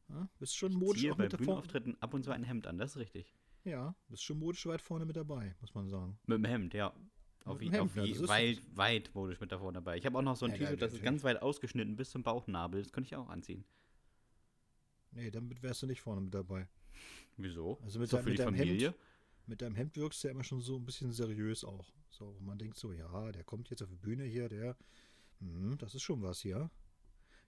[0.08, 1.36] ja, bist schon modisch Ziehe auch bei mit.
[1.38, 3.34] Bühnenauftritten ab und zu ein Hemd an, das ist richtig.
[3.64, 6.18] Ja, bist schon modisch weit vorne mit dabei, muss man sagen.
[6.26, 6.92] Mit dem Hemd, ja.
[7.44, 9.96] Auf, wie- Hemd, auf wie weit, weit modisch mit davor dabei.
[9.96, 12.22] Ich habe auch noch so ein Ja, T-Shirt, das ist ganz weit ausgeschnitten bis zum
[12.22, 12.82] Bauchnabel.
[12.82, 13.64] Das könnte ich auch anziehen.
[15.12, 16.68] Nee, damit wärst du nicht vorne mit dabei.
[17.36, 17.78] Wieso?
[17.82, 18.88] Also mit dein- für mit deinem Familie?
[18.88, 18.98] Hemd?
[19.46, 21.92] Mit deinem Hemd wirkst du ja immer schon so ein bisschen seriös auch.
[22.10, 24.76] So, man denkt so, ja, der kommt jetzt auf die Bühne hier, der,
[25.40, 26.70] hm, das ist schon was hier.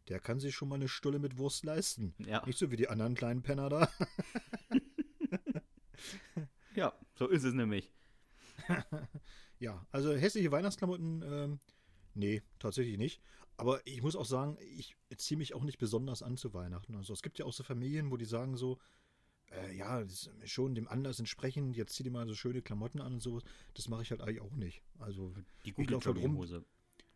[0.08, 2.14] Der kann sich schon mal eine Stulle mit Wurst leisten.
[2.18, 2.44] Ja.
[2.44, 3.88] Nicht so wie die anderen kleinen Penner da.
[6.74, 7.92] ja, so ist es nämlich.
[9.58, 11.60] Ja, also hässliche Weihnachtsklamotten, ähm,
[12.14, 13.22] nee, tatsächlich nicht.
[13.62, 16.96] Aber ich muss auch sagen, ich ziehe mich auch nicht besonders an zu Weihnachten.
[16.96, 18.80] Also es gibt ja auch so Familien, wo die sagen so,
[19.52, 20.02] äh, ja,
[20.44, 23.44] schon dem Anlass entsprechend, jetzt zieh dir mal so schöne Klamotten an und sowas.
[23.74, 24.82] Das mache ich halt eigentlich auch nicht.
[24.98, 25.32] Also,
[25.64, 26.32] Die Ich gute lauf halt rum.
[26.32, 26.64] Jogginghose.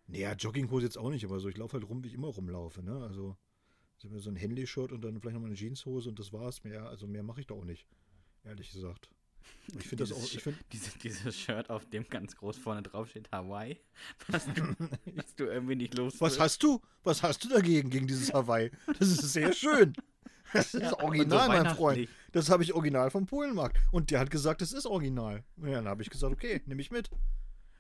[0.07, 2.81] naja, Jogginghose jetzt auch nicht, aber so, ich laufe halt rum, wie ich immer rumlaufe,
[2.81, 3.03] ne?
[3.03, 3.37] Also,
[3.99, 6.63] so ein Henley-Shirt und dann vielleicht noch mal eine Jeanshose und das war's.
[6.63, 7.89] Mehr, also mehr mache ich da auch nicht.
[8.45, 9.11] Ehrlich gesagt.
[9.79, 12.83] Ich finde das auch, Dieses ich finde, Diese, dieses Shirt, auf dem ganz groß vorne
[12.83, 13.79] drauf steht Hawaii,
[14.29, 14.63] was du,
[15.15, 16.81] was du irgendwie nicht los Was hast du?
[17.03, 18.71] Was hast du dagegen, gegen dieses Hawaii?
[18.99, 19.93] Das ist sehr schön.
[20.53, 22.09] Das ist Ja, und original, so mein Freund.
[22.33, 23.79] Das habe ich original vom Polenmarkt.
[23.91, 25.43] Und der hat gesagt, das ist original.
[25.57, 27.11] Ja, dann habe ich gesagt, okay, nehme ich mit.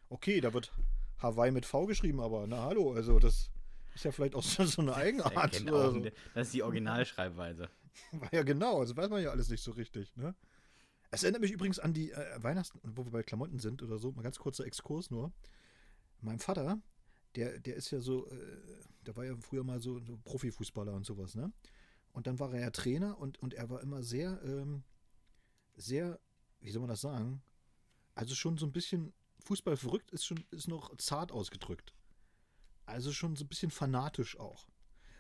[0.08, 0.72] Okay, da wird
[1.18, 3.50] Hawaii mit V geschrieben, aber na hallo, also das
[3.94, 5.34] ist ja vielleicht auch so, so eine Eigenart.
[5.72, 5.98] auch, so.
[5.98, 7.68] ne- Das ist die Originalschreibweise.
[8.30, 10.34] Ja, genau, also weiß man ja alles nicht so richtig, ne?
[11.10, 14.12] Es erinnert mich übrigens an die äh, Weihnachten, wo wir bei Klamotten sind oder so,
[14.12, 15.32] mal ganz kurzer Exkurs nur.
[16.20, 16.80] Mein Vater,
[17.36, 18.36] der, der ist ja so, äh,
[19.06, 21.52] der war ja früher mal so, so Profifußballer und sowas, ne?
[22.12, 24.84] Und dann war er ja Trainer und, und er war immer sehr, ähm,
[25.76, 26.18] sehr,
[26.60, 27.42] wie soll man das sagen?
[28.14, 29.12] Also schon so ein bisschen,
[29.44, 31.92] Fußball verrückt ist schon, ist noch zart ausgedrückt.
[32.86, 34.66] Also schon so ein bisschen fanatisch auch.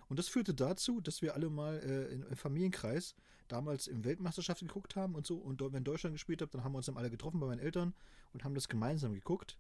[0.08, 3.14] Und das führte dazu, dass wir alle mal äh, im Familienkreis
[3.48, 5.36] damals im Weltmeisterschaft geguckt haben und so.
[5.36, 7.94] Und wenn Deutschland gespielt hat, dann haben wir uns dann alle getroffen bei meinen Eltern
[8.32, 9.58] und haben das gemeinsam geguckt.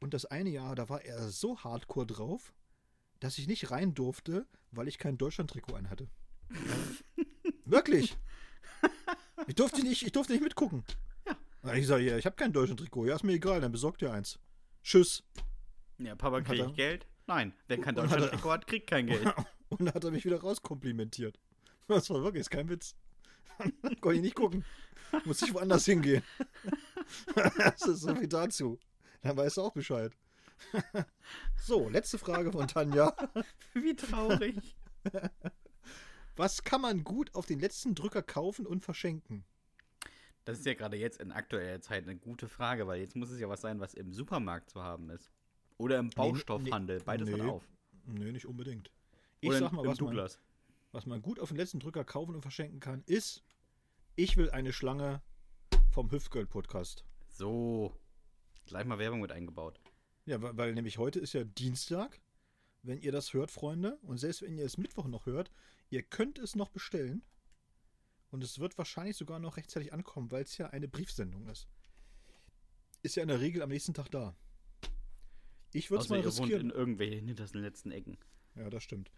[0.00, 2.52] Und das eine Jahr, da war er so hardcore drauf,
[3.20, 6.08] dass ich nicht rein durfte, weil ich kein Deutschland-Trikot anhatte.
[7.64, 8.16] Wirklich.
[9.46, 10.84] Ich durfte nicht, ich durfte nicht mitgucken.
[11.64, 11.74] Ja.
[11.74, 13.06] Ich sage, ja, ich habe kein Deutschland-Trikot.
[13.06, 14.38] Ja, ist mir egal, dann besorgt ihr eins.
[14.82, 15.22] Tschüss.
[15.98, 17.06] Ja, Papa, Hat krieg ich Geld?
[17.26, 17.54] Nein.
[17.68, 19.24] Wer kein Deutschland-Trikot hat, kriegt kein Geld.
[19.68, 21.38] Und dann hat er mich wieder rauskomplimentiert.
[21.88, 22.94] Das war wirklich, ist kein Witz.
[24.00, 24.64] Konnte ich nicht gucken.
[25.24, 26.22] Muss ich woanders hingehen.
[27.58, 28.78] Das ist so viel dazu.
[29.22, 30.12] Dann weißt du auch Bescheid.
[31.56, 33.14] So, letzte Frage von Tanja.
[33.74, 34.76] Wie traurig.
[36.36, 39.44] Was kann man gut auf den letzten Drücker kaufen und verschenken?
[40.44, 43.38] Das ist ja gerade jetzt in aktueller Zeit eine gute Frage, weil jetzt muss es
[43.38, 45.30] ja was sein, was im Supermarkt zu haben ist.
[45.78, 46.98] Oder im Baustoffhandel.
[46.98, 47.40] nee, Beides nee.
[47.40, 47.68] hat auf.
[48.06, 48.90] Nö, nicht unbedingt.
[49.40, 50.38] Ich Oder sag mal, im was man, Douglas.
[50.92, 53.42] Was man gut auf den letzten Drücker kaufen und verschenken kann, ist,
[54.14, 55.22] ich will eine Schlange
[55.90, 57.04] vom Hüftgirl-Podcast.
[57.28, 57.98] So.
[58.66, 59.80] Gleich mal Werbung mit eingebaut.
[60.26, 62.20] Ja, weil, weil nämlich heute ist ja Dienstag,
[62.82, 63.98] wenn ihr das hört, Freunde.
[64.02, 65.50] Und selbst wenn ihr es Mittwoch noch hört,
[65.90, 67.22] ihr könnt es noch bestellen.
[68.30, 71.68] Und es wird wahrscheinlich sogar noch rechtzeitig ankommen, weil es ja eine Briefsendung ist.
[73.02, 74.36] Ist ja in der Regel am nächsten Tag da.
[75.72, 76.70] Ich würde es mal riskieren.
[76.70, 78.18] in irgendwelchen hintersten letzten Ecken.
[78.54, 79.10] Ja, das stimmt.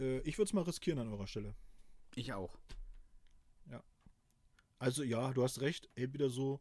[0.00, 1.54] Äh, ich würde es mal riskieren an eurer Stelle.
[2.14, 2.58] Ich auch.
[4.78, 5.88] Also ja, du hast recht.
[5.94, 6.60] Entweder so.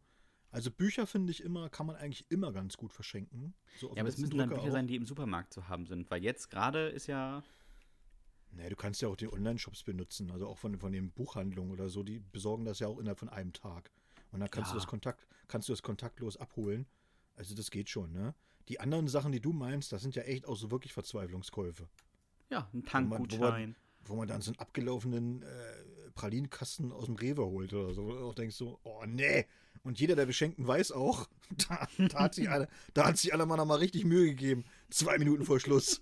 [0.52, 3.56] Also Bücher finde ich immer, kann man eigentlich immer ganz gut verschenken.
[3.80, 4.76] So Ja, aber es müssen dann Drücker Bücher auch.
[4.76, 6.12] sein, die im Supermarkt zu haben sind.
[6.12, 7.42] Weil jetzt gerade ist ja.
[8.52, 11.90] Nee, du kannst ja auch die Online-Shops benutzen, also auch von, von den Buchhandlungen oder
[11.90, 13.90] so, die besorgen das ja auch innerhalb von einem Tag.
[14.32, 14.82] Und dann kannst du Ja.
[14.82, 16.86] das Kontakt, kannst du das kontaktlos abholen.
[17.36, 18.36] Also das geht schon, ne?
[18.68, 21.88] Die anderen Sachen, die du meinst, das sind ja echt auch so wirklich Verzweiflungskäufe.
[22.52, 23.76] Ja, ein wo Tankgutschein.
[24.04, 28.12] Wo man dann so einen abgelaufenen äh, Pralinenkasten aus dem Rewe holt oder so.
[28.12, 29.46] Du auch denkst so, oh nee.
[29.84, 31.28] Und jeder, der beschenken weiß auch,
[31.70, 34.66] da, da hat sich alle, da hat sich alle mal noch mal richtig Mühe gegeben.
[34.90, 36.02] Zwei Minuten vor Schluss.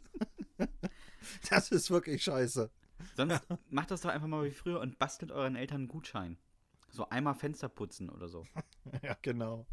[1.50, 2.70] das ist wirklich scheiße.
[3.16, 6.38] Sonst macht das doch einfach mal wie früher und bastelt euren Eltern einen Gutschein.
[6.90, 8.46] So einmal Fenster putzen oder so.
[9.04, 9.68] Ja, genau.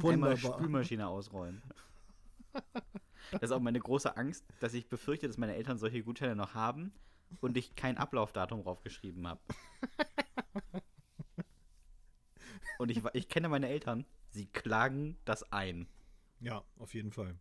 [0.00, 0.58] Einmal Wunderbar.
[0.58, 1.60] Spülmaschine ausräumen.
[3.32, 6.54] Das ist auch meine große Angst, dass ich befürchte, dass meine Eltern solche Gutscheine noch
[6.54, 6.92] haben
[7.40, 9.40] und ich kein Ablaufdatum draufgeschrieben habe.
[12.78, 15.88] Und ich, ich kenne meine Eltern, sie klagen das ein.
[16.40, 17.36] Ja, auf jeden Fall.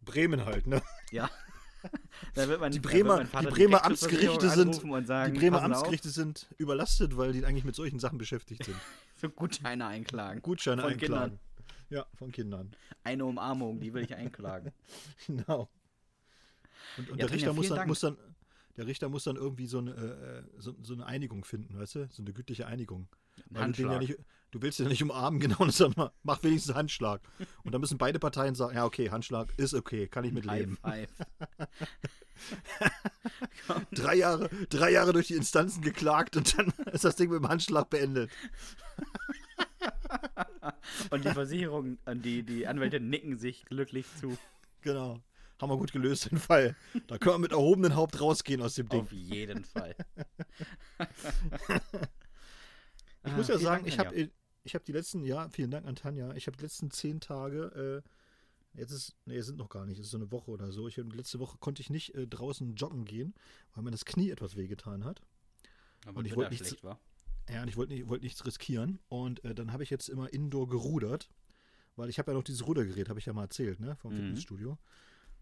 [0.00, 0.82] Bremen halt, ne?
[1.10, 1.28] Ja.
[2.34, 4.74] Mein, Die Bremer- die Bremer Amtsgerichte sind-
[5.06, 8.76] sagen, Die Bremer auf, Amtsgerichte sind überlastet, weil die eigentlich mit solchen Sachen beschäftigt sind.
[9.14, 10.42] Für Gutscheine einklagen.
[10.42, 11.38] Gutscheine Von einklagen.
[11.90, 12.74] Ja, von Kindern.
[13.02, 14.72] Eine Umarmung, die will ich einklagen.
[15.26, 15.68] Genau.
[16.96, 18.16] Und, und Ja, der Richter muss dann, muss dann,
[18.76, 22.08] der Richter muss dann irgendwie so eine, äh, so, so eine Einigung finden, weißt du?
[22.10, 23.08] So eine gütliche Einigung.
[23.50, 24.16] Weil du, ja nicht,
[24.50, 27.20] du willst den ja nicht umarmen, genau, und mach wenigstens Handschlag.
[27.64, 30.60] Und dann müssen beide Parteien sagen, ja, okay, Handschlag ist okay, kann ich mit High
[30.60, 30.76] leben.
[30.76, 31.10] five.
[33.90, 37.48] Drei Jahre, drei Jahre durch die Instanzen geklagt und dann ist das Ding mit dem
[37.48, 38.30] Handschlag beendet.
[41.10, 44.36] Und die Versicherung die, die Anwälte nicken sich glücklich zu.
[44.82, 45.20] Genau.
[45.60, 46.76] Haben wir gut gelöst, den Fall.
[47.08, 49.00] Da können wir mit erhobenem Haupt rausgehen aus dem Ding.
[49.00, 49.96] Auf jeden Fall.
[53.24, 54.28] Ich Ah, muss ja vielen sagen, Dank, ich habe Tanja.
[54.62, 56.32] ich hab die letzten, ja, vielen Dank an Tanja.
[56.34, 58.02] Ich habe die letzten zehn Tage,
[58.74, 60.70] äh, jetzt ist, nee, es sind noch gar nicht, es ist so eine Woche oder
[60.72, 60.86] so.
[60.88, 63.34] Ich letzte Woche konnte ich nicht äh, draußen joggen gehen,
[63.74, 65.20] weil mir das Knie etwas wehgetan hat.
[66.06, 67.00] Aber und ich wollte nicht schlecht war.
[67.52, 68.98] Ja, und ich wollte nicht, wollte nichts riskieren.
[69.08, 71.30] Und äh, dann habe ich jetzt immer indoor gerudert,
[71.96, 74.16] weil ich habe ja noch dieses Rudergerät, habe ich ja mal erzählt, ne, vom Mhm.
[74.18, 74.78] Fitnessstudio.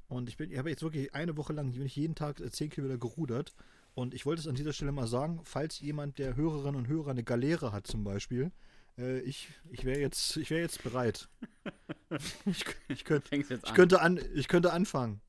[0.09, 2.50] Und ich bin, ich habe jetzt wirklich eine Woche lang, bin ich jeden Tag äh,
[2.50, 3.54] 10 Kilometer gerudert.
[3.94, 7.11] Und ich wollte es an dieser Stelle mal sagen, falls jemand der Hörerinnen und Hörer
[7.11, 8.52] eine Galeere hat zum Beispiel,
[8.98, 11.28] äh, ich, ich wäre jetzt, ich wäre jetzt bereit.
[12.46, 15.20] ich, ich, könnt, ich, könnte an, ich könnte anfangen.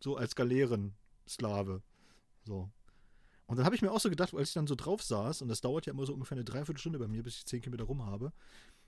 [0.00, 1.82] So als Galeeren-Sklave.
[2.44, 2.70] So.
[3.52, 5.48] Und dann habe ich mir auch so gedacht, als ich dann so drauf saß, und
[5.48, 8.06] das dauert ja immer so ungefähr eine Dreiviertelstunde bei mir, bis ich 10 Kilometer rum
[8.06, 8.32] habe,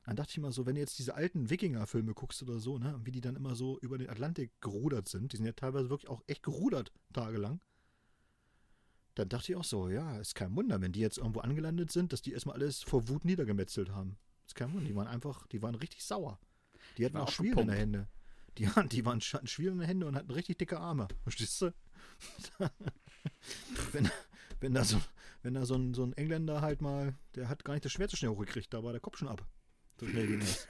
[0.04, 2.98] dann dachte ich mal so, wenn du jetzt diese alten Wikinger-Filme guckst oder so, ne,
[3.04, 6.08] wie die dann immer so über den Atlantik gerudert sind, die sind ja teilweise wirklich
[6.08, 7.60] auch echt gerudert tagelang,
[9.16, 12.14] dann dachte ich auch so, ja, ist kein Wunder, wenn die jetzt irgendwo angelandet sind,
[12.14, 14.16] dass die erstmal alles vor Wut niedergemetzelt haben.
[14.46, 16.38] Ist kein Wunder, die waren einfach, die waren richtig sauer.
[16.96, 18.06] Die hatten War auch Schwielen in den Händen.
[18.56, 21.08] Die, hatten- die waren, hatten Schwielen in den Händen und hatten richtig dicke Arme.
[21.22, 21.74] Verstehst du?
[23.92, 24.10] wenn,
[24.64, 24.98] wenn da, so,
[25.42, 28.10] wenn da so, ein, so ein Engländer halt mal, der hat gar nicht das Schwert
[28.10, 29.46] so schnell hochgekriegt, da war der Kopf schon ab.
[30.00, 30.66] So schnell ging das.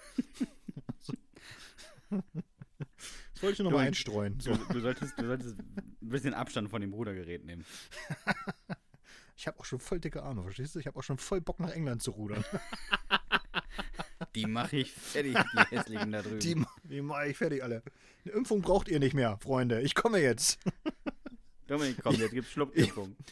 [2.10, 4.36] das wollte ich nur noch Du, mal einstreuen.
[4.38, 4.56] Du, So.
[4.72, 7.64] du, solltest, du solltest ein bisschen Abstand von dem Rudergerät nehmen.
[9.36, 10.78] Ich habe auch schon voll dicke Arme, verstehst du?
[10.78, 12.44] Ich habe auch schon voll Bock nach England zu rudern.
[14.36, 16.38] Die mache ich fertig, die hässlichen da drüben.
[16.38, 17.82] Die, die mache ich fertig alle.
[18.24, 19.80] Eine Impfung braucht ihr nicht mehr, Freunde.
[19.82, 20.60] Ich komme jetzt.
[21.66, 23.16] Dominik, komm, jetzt gibt's Schluckimpfung.
[23.18, 23.24] Ich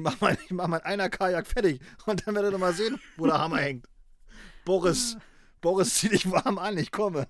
[0.00, 3.26] mache mein, ich mach mein einer Kajak fertig und dann werdet ihr mal sehen, wo
[3.26, 3.88] der Hammer hängt.
[4.64, 5.16] Boris,
[5.60, 7.28] Boris, zieh dich warm an, ich komme.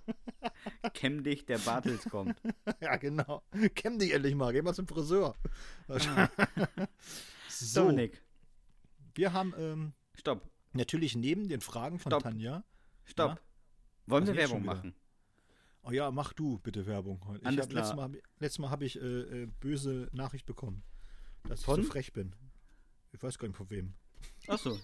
[0.95, 2.37] Kämm dich, der Bartels kommt.
[2.81, 3.43] Ja, genau.
[3.75, 5.35] Kämm dich endlich mal, geh mal zum Friseur.
[7.49, 8.23] so, Dominik,
[9.15, 12.23] wir haben ähm, stopp, natürlich neben den Fragen von Stopp.
[12.25, 12.65] Tanja.
[13.05, 13.37] stopp.
[13.37, 13.41] Ja?
[14.07, 14.95] Wollen wir Werbung machen?
[15.83, 17.21] Oh ja, mach du bitte Werbung.
[17.39, 17.97] Ich Alles hab, letztes.
[17.97, 20.83] Mal, letztes Mal habe ich äh, äh, böse Nachricht bekommen,
[21.45, 21.81] dass Von?
[21.81, 22.35] ich so frech bin.
[23.17, 23.95] Ich weiß gar nicht von wem.
[24.47, 24.79] Achso.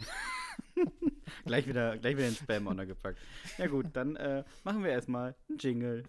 [1.44, 3.18] gleich, wieder, gleich wieder den Spam-Ordner gepackt.
[3.58, 6.04] Ja gut, dann äh, machen wir erstmal einen Jingle.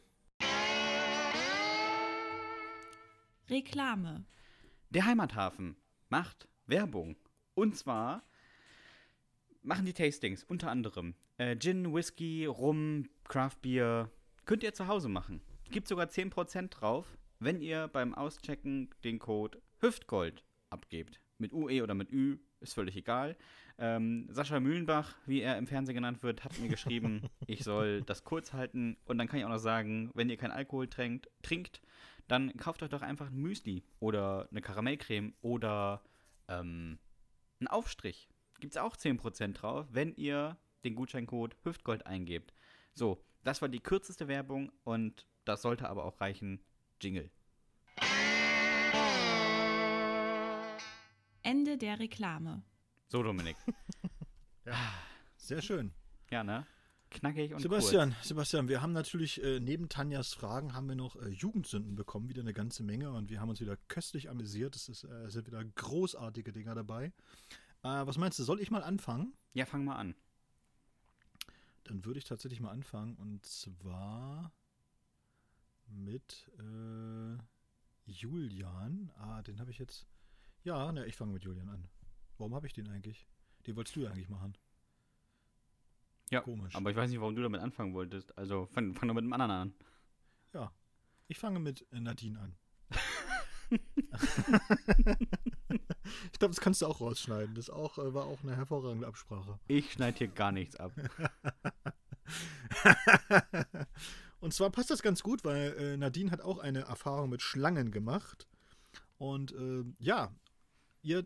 [3.49, 4.23] Reklame.
[4.89, 5.75] Der Heimathafen
[6.07, 7.17] macht Werbung.
[7.55, 8.23] Und zwar
[9.61, 14.09] machen die Tastings unter anderem äh, Gin, Whisky, Rum, Craft Beer.
[14.45, 15.41] Könnt ihr zu Hause machen.
[15.71, 21.19] Gibt sogar 10% drauf, wenn ihr beim Auschecken den Code Hüftgold abgebt.
[21.43, 23.35] Mit UE oder mit Ü, ist völlig egal.
[23.77, 28.23] Ähm, Sascha Mühlenbach, wie er im Fernsehen genannt wird, hat mir geschrieben, ich soll das
[28.23, 28.97] kurz halten.
[29.05, 31.81] Und dann kann ich auch noch sagen, wenn ihr keinen Alkohol trinkt, trinkt
[32.27, 36.03] dann kauft euch doch einfach ein Müsli oder eine Karamellcreme oder
[36.47, 36.99] ähm,
[37.59, 38.29] einen Aufstrich.
[38.59, 42.53] Gibt es auch 10% drauf, wenn ihr den Gutscheincode Hüftgold eingebt.
[42.93, 46.63] So, das war die kürzeste Werbung und das sollte aber auch reichen.
[47.01, 47.29] Jingle.
[51.43, 52.63] Ende der Reklame.
[53.07, 53.55] So, Dominik.
[55.37, 55.93] Sehr schön.
[56.31, 56.65] ja, ne?
[57.09, 61.29] Knackig und Sebastian, Sebastian, wir haben natürlich äh, neben Tanjas Fragen haben wir noch äh,
[61.29, 64.75] Jugendsünden bekommen, wieder eine ganze Menge und wir haben uns wieder köstlich amüsiert.
[64.75, 67.13] Es ist, äh, sind wieder großartige Dinger dabei.
[67.83, 69.25] Äh, was meinst du, soll ich mal anfangen?
[69.25, 69.53] kurz.
[69.53, 70.15] Ja, fang mal an.
[71.83, 74.51] Dann würde ich tatsächlich mal anfangen und zwar
[75.87, 77.37] mit äh,
[78.05, 79.11] Julian.
[79.17, 80.07] Ah, den habe ich jetzt.
[80.63, 81.89] Ja, ne, ich fange mit Julian an.
[82.37, 83.27] Warum habe ich den eigentlich?
[83.67, 84.57] Den wolltest du ja eigentlich machen.
[86.31, 86.75] Ja, Komisch.
[86.75, 88.35] aber ich weiß nicht, warum du damit anfangen wolltest.
[88.37, 89.73] Also fang, fang doch mit dem anderen an.
[90.53, 90.71] Ja,
[91.27, 92.55] ich fange mit äh, Nadine an.
[96.31, 97.55] ich glaube, das kannst du auch rausschneiden.
[97.55, 99.59] Das auch, äh, war auch eine hervorragende Absprache.
[99.67, 100.91] Ich schneide hier gar nichts ab.
[104.39, 107.91] Und zwar passt das ganz gut, weil äh, Nadine hat auch eine Erfahrung mit Schlangen
[107.91, 108.47] gemacht.
[109.17, 110.33] Und äh, ja,
[111.03, 111.25] ihr,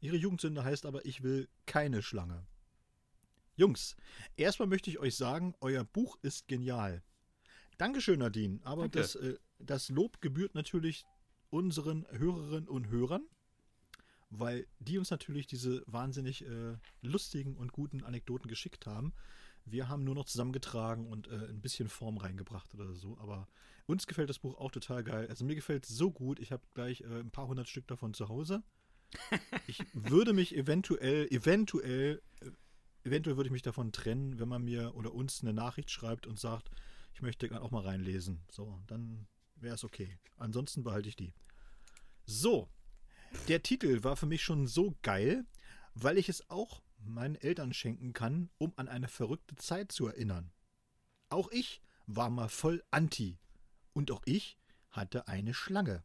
[0.00, 2.46] ihre Jugendsünde heißt aber, ich will keine Schlange.
[3.56, 3.96] Jungs,
[4.36, 7.02] erstmal möchte ich euch sagen, euer Buch ist genial.
[7.78, 8.60] Dankeschön, Nadine.
[8.64, 9.00] Aber Danke.
[9.00, 11.04] das, äh, das Lob gebührt natürlich
[11.50, 13.26] unseren Hörerinnen und Hörern,
[14.30, 19.12] weil die uns natürlich diese wahnsinnig äh, lustigen und guten Anekdoten geschickt haben.
[19.64, 23.16] Wir haben nur noch zusammengetragen und äh, ein bisschen Form reingebracht oder so.
[23.18, 23.48] Aber
[23.86, 25.28] uns gefällt das Buch auch total geil.
[25.28, 26.40] Also mir gefällt es so gut.
[26.40, 28.62] Ich habe gleich äh, ein paar hundert Stück davon zu Hause.
[29.66, 32.22] Ich würde mich eventuell, eventuell,
[33.04, 36.38] eventuell würde ich mich davon trennen, wenn man mir oder uns eine Nachricht schreibt und
[36.38, 36.70] sagt,
[37.14, 38.40] ich möchte auch mal reinlesen.
[38.50, 39.26] So, dann
[39.56, 40.18] wäre es okay.
[40.36, 41.32] Ansonsten behalte ich die.
[42.26, 42.68] So,
[43.48, 45.44] der Titel war für mich schon so geil,
[45.94, 50.50] weil ich es auch meinen Eltern schenken kann, um an eine verrückte Zeit zu erinnern.
[51.28, 53.38] Auch ich war mal voll anti.
[53.92, 54.58] Und auch ich
[54.90, 56.02] hatte eine Schlange.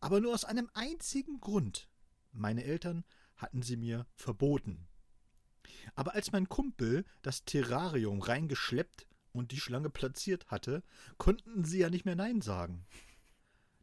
[0.00, 1.88] Aber nur aus einem einzigen Grund.
[2.36, 3.04] Meine Eltern
[3.36, 4.86] hatten sie mir verboten.
[5.94, 10.82] Aber als mein Kumpel das Terrarium reingeschleppt und die Schlange platziert hatte,
[11.18, 12.86] konnten sie ja nicht mehr Nein sagen.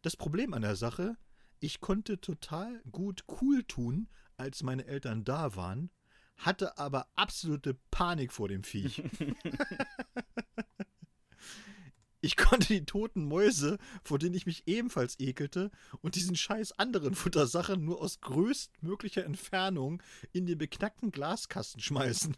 [0.02, 1.18] Das Problem an der Sache,
[1.60, 5.92] ich konnte total gut cool tun, als meine Eltern da waren,
[6.38, 9.04] hatte aber absolute Panik vor dem Viech.
[12.24, 15.72] Ich konnte die toten Mäuse, vor denen ich mich ebenfalls ekelte,
[16.02, 20.02] und diesen scheiß anderen Futtersachen nur aus größtmöglicher Entfernung
[20.32, 22.38] in den beknackten Glaskasten schmeißen.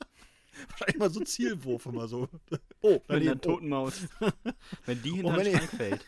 [0.70, 2.28] Wahrscheinlich mal so Zielwurf immer so.
[2.80, 4.08] Oh, daneben, einer toten Maus.
[4.86, 6.06] wenn die hinter den Schrank fällt.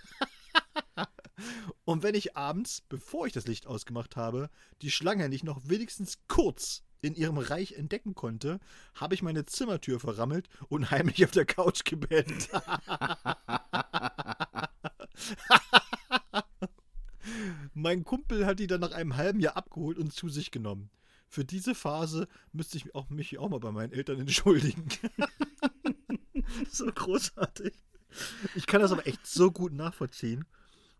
[1.84, 4.48] Und wenn ich abends, bevor ich das Licht ausgemacht habe,
[4.80, 8.60] die Schlange nicht noch wenigstens kurz in ihrem Reich entdecken konnte,
[8.94, 12.48] habe ich meine Zimmertür verrammelt und heimlich auf der Couch gebettet.
[17.74, 20.90] mein Kumpel hat die dann nach einem halben Jahr abgeholt und zu sich genommen.
[21.28, 24.88] Für diese Phase müsste ich auch, mich auch mal bei meinen Eltern entschuldigen.
[26.70, 27.72] so großartig.
[28.56, 30.44] Ich kann das aber echt so gut nachvollziehen.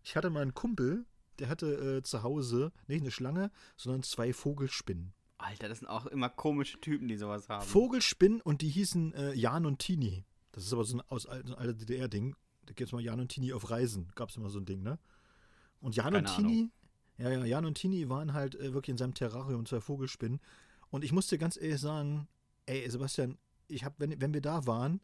[0.03, 1.05] Ich hatte mal einen Kumpel,
[1.39, 5.13] der hatte äh, zu Hause nicht eine Schlange, sondern zwei Vogelspinnen.
[5.41, 7.65] Alter, das sind auch immer komische Typen, die sowas haben.
[7.65, 10.25] Vogelspinnen und die hießen äh, Jan und Tini.
[10.51, 12.35] Das ist aber so ein aus so ein alter DDR-Ding.
[12.65, 14.11] Da gibt es mal Jan und Tini auf Reisen.
[14.15, 14.99] Gab es immer so ein Ding, ne?
[15.79, 16.69] Und Jan Keine und Tini,
[17.17, 20.39] ja, ja, Jan und Tini waren halt äh, wirklich in seinem Terrarium zwei Vogelspinnen.
[20.89, 22.27] Und ich muss dir ganz ehrlich sagen,
[22.65, 23.37] ey, Sebastian,
[23.67, 25.01] ich hab, wenn, wenn wir da waren,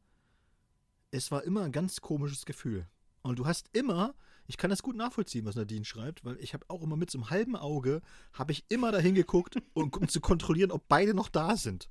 [1.11, 2.87] es war immer ein ganz komisches Gefühl.
[3.21, 4.13] Und du hast immer,
[4.47, 7.17] ich kann das gut nachvollziehen, was Nadine schreibt, weil ich habe auch immer mit so
[7.17, 8.01] einem halben Auge,
[8.33, 11.89] habe ich immer dahin geguckt, um, um zu kontrollieren, ob beide noch da sind.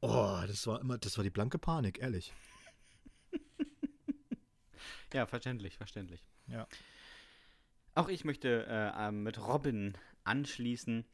[0.00, 2.32] Oh, das war immer, das war die blanke Panik, ehrlich.
[5.12, 6.22] Ja, verständlich, verständlich.
[6.48, 6.66] Ja.
[7.94, 11.04] Auch ich möchte äh, ähm, mit Robin anschließen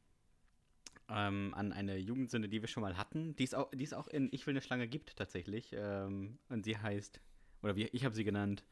[1.09, 3.37] ähm, an eine Jugendsünde, die wir schon mal hatten.
[3.37, 5.73] Die ist auch, die ist auch in Ich will eine Schlange gibt tatsächlich.
[5.73, 7.21] Ähm, und sie heißt,
[7.63, 8.65] oder wie ich habe sie genannt,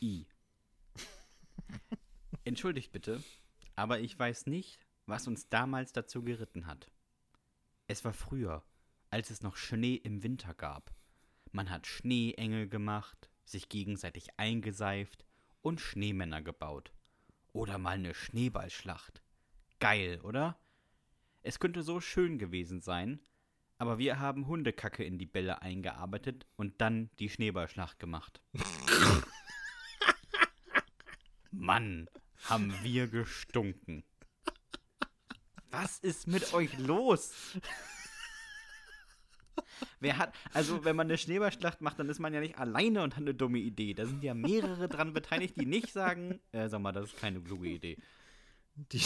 [0.00, 0.26] I.
[2.44, 3.22] Entschuldigt bitte,
[3.74, 6.90] aber ich weiß nicht, was uns damals dazu geritten hat.
[7.86, 8.64] Es war früher,
[9.10, 10.92] als es noch Schnee im Winter gab.
[11.52, 15.24] Man hat Schneeengel gemacht, sich gegenseitig eingeseift
[15.62, 16.92] und Schneemänner gebaut.
[17.52, 19.22] Oder mal eine Schneeballschlacht.
[19.78, 20.58] Geil, oder?
[21.42, 23.20] Es könnte so schön gewesen sein,
[23.78, 28.40] aber wir haben Hundekacke in die Bälle eingearbeitet und dann die Schneeballschlacht gemacht.
[31.58, 32.08] Mann,
[32.44, 34.04] haben wir gestunken.
[35.70, 37.32] Was ist mit euch los?
[40.00, 43.16] Wer hat, also wenn man eine Schneeballschlacht macht, dann ist man ja nicht alleine und
[43.16, 43.94] hat eine dumme Idee.
[43.94, 47.40] Da sind ja mehrere dran beteiligt, die nicht sagen, äh, sag mal, das ist keine
[47.40, 47.96] kluge Idee.
[48.74, 49.00] Die,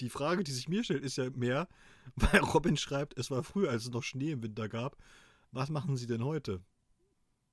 [0.00, 1.68] die Frage, die sich mir stellt, ist ja mehr,
[2.14, 4.96] weil Robin schreibt, es war früher, als es noch Schnee im Winter gab.
[5.50, 6.62] Was machen Sie denn heute?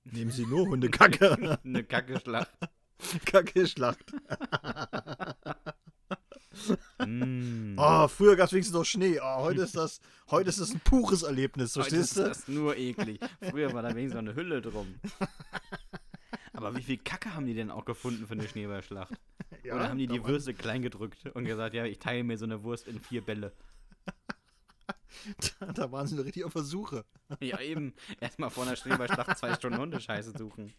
[0.03, 1.59] Nehmen Sie nur Hundekacke.
[1.63, 2.51] Eine Kackeschlacht.
[3.25, 4.13] Kacke-Schlacht.
[7.05, 7.75] Mm.
[7.77, 9.19] Oh, früher gab es wenigstens noch Schnee.
[9.21, 12.23] Oh, heute ist das, heute ist das ein pures Erlebnis, Heute verstehst ist du?
[12.23, 13.19] das nur eklig.
[13.41, 14.99] Früher war da wenigstens noch eine Hülle drum.
[16.53, 19.13] Aber wie viel Kacke haben die denn auch gefunden für eine Schneeballschlacht?
[19.63, 22.37] Ja, Oder haben die die da Würste klein gedrückt und gesagt, ja, ich teile mir
[22.37, 23.53] so eine Wurst in vier Bälle?
[25.59, 27.05] waren- Da waren sie noch richtig auf Versuche.
[27.39, 27.93] Ja, eben.
[28.19, 30.73] Erstmal vor einer Schneeballschlacht zwei Stunden Hundescheiße suchen.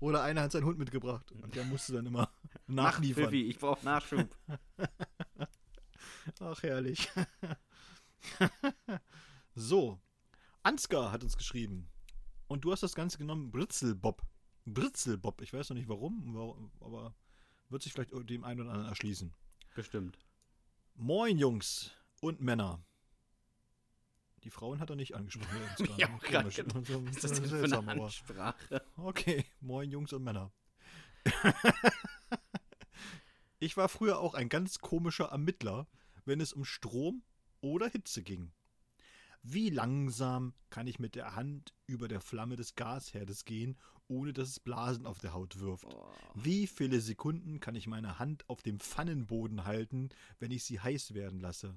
[0.00, 2.30] Oder einer hat seinen Hund mitgebracht und der musste dann immer
[2.66, 3.24] Mach, nachliefern.
[3.24, 4.36] Pfiffi, ich brauche Nachschub.
[6.40, 7.08] Ach, herrlich.
[9.54, 10.00] so,
[10.62, 11.88] Ansgar hat uns geschrieben.
[12.48, 14.22] Und du hast das Ganze genommen, Britzelbob.
[14.64, 16.36] Britzelbob, ich weiß noch nicht warum,
[16.80, 17.14] aber
[17.68, 19.32] wird sich vielleicht dem einen oder anderen erschließen.
[19.74, 20.18] Bestimmt.
[20.94, 22.85] Moin, Jungs und Männer.
[24.46, 25.58] Die Frauen hat er nicht angesprochen.
[25.98, 26.54] Ja, auch grad Komisch.
[26.86, 28.80] So- Was ist das denn für eine Ansprache?
[28.96, 30.52] Okay, moin Jungs und Männer.
[33.58, 35.88] ich war früher auch ein ganz komischer Ermittler,
[36.24, 37.24] wenn es um Strom
[37.60, 38.52] oder Hitze ging.
[39.42, 43.76] Wie langsam kann ich mit der Hand über der Flamme des Gasherdes gehen,
[44.06, 45.86] ohne dass es Blasen auf der Haut wirft?
[45.92, 46.08] Oh.
[46.34, 51.14] Wie viele Sekunden kann ich meine Hand auf dem Pfannenboden halten, wenn ich sie heiß
[51.14, 51.76] werden lasse?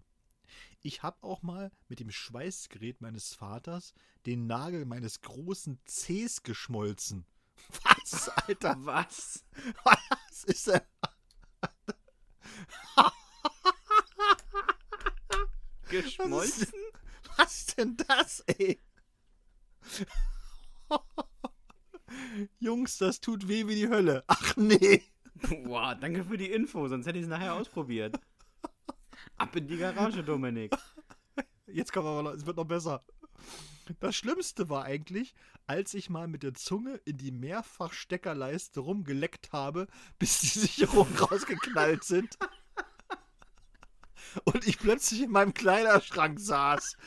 [0.82, 3.94] Ich habe auch mal mit dem Schweißgerät meines Vaters
[4.26, 7.26] den Nagel meines großen Zehs geschmolzen.
[7.84, 8.76] Was, Alter?
[8.80, 9.46] Was?
[9.84, 10.82] Was ist denn?
[15.90, 16.72] Geschmolzen?
[17.38, 18.80] Was ist denn das, ey?
[22.60, 24.24] Jungs, das tut weh wie die Hölle.
[24.28, 25.04] Ach nee.
[25.64, 28.20] Boah, danke für die Info, sonst hätte ich es nachher ausprobiert.
[29.40, 30.76] Ab in die Garage, Dominik.
[31.66, 33.02] Jetzt wir aber noch, es wird noch besser.
[34.02, 35.34] Das Schlimmste war eigentlich,
[35.66, 39.88] als ich mal mit der Zunge in die Mehrfachsteckerleiste rumgeleckt habe,
[40.20, 42.38] bis die Sicherungen rausgeknallt sind.
[44.44, 46.98] Und ich plötzlich in meinem Kleiderschrank saß.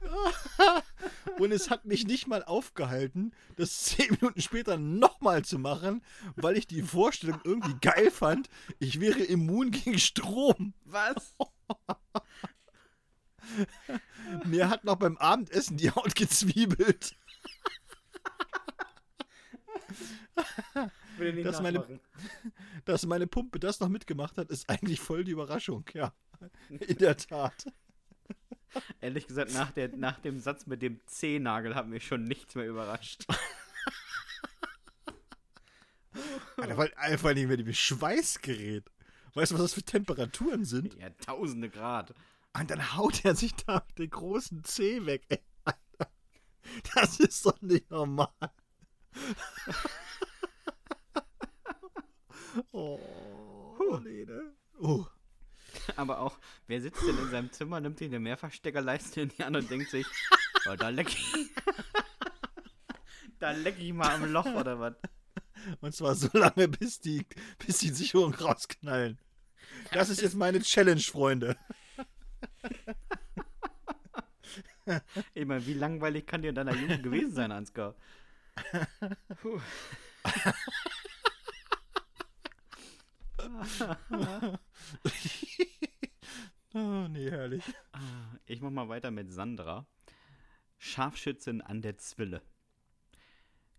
[1.38, 6.02] Und es hat mich nicht mal aufgehalten, das zehn Minuten später nochmal zu machen,
[6.36, 8.48] weil ich die Vorstellung irgendwie geil fand,
[8.78, 10.74] ich wäre immun gegen Strom.
[10.84, 11.34] Was?
[14.44, 17.16] Mir hat noch beim Abendessen die Haut gezwiebelt.
[21.44, 22.00] Dass meine-.
[22.84, 25.84] Dass meine Pumpe das noch mitgemacht hat, ist eigentlich voll die Überraschung.
[25.92, 26.12] Ja,
[26.68, 27.66] in der Tat.
[29.00, 32.66] Ehrlich gesagt, nach, der, nach dem Satz mit dem C-Nagel hat mich schon nichts mehr
[32.66, 33.24] überrascht.
[36.56, 38.84] Alter, weil einfach nicht mehr die Schweißgerät.
[39.34, 40.94] Weißt du, was das für Temperaturen sind?
[40.94, 42.14] Ja, tausende Grad.
[42.58, 45.24] Und dann haut er sich da den großen Zeh weg.
[45.28, 45.80] Ey, Alter.
[46.94, 48.28] Das ist doch nicht normal.
[52.72, 52.98] oh,
[54.02, 54.54] nee, ne?
[54.80, 55.06] Oh.
[55.96, 59.56] Aber auch, wer sitzt denn in seinem Zimmer, nimmt sich eine Mehrfachsteckerleiste in die Hand
[59.56, 60.06] und denkt sich,
[60.68, 61.50] oh, da leck ich.
[63.38, 64.94] da leck ich mal am Loch oder was?
[65.80, 67.26] Und zwar so lange, bis die,
[67.64, 69.18] bis die Sicherungen rausknallen.
[69.92, 71.56] Das ist jetzt meine Challenge, Freunde.
[75.34, 77.96] Ich meine, wie langweilig kann dir in deiner Jugend gewesen sein, Ansgar?
[79.42, 79.60] Puh.
[86.74, 87.64] Oh, nee, herrlich.
[88.44, 89.86] Ich mach mal weiter mit Sandra.
[90.78, 92.42] Scharfschützin an der Zwille.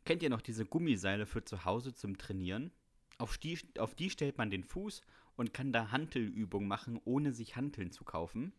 [0.06, 2.72] Kennt ihr noch diese Gummiseile für zu Hause zum Trainieren?
[3.18, 5.02] Auf die, auf die stellt man den Fuß
[5.36, 8.54] und kann da Hantelübungen machen, ohne sich Hanteln zu kaufen.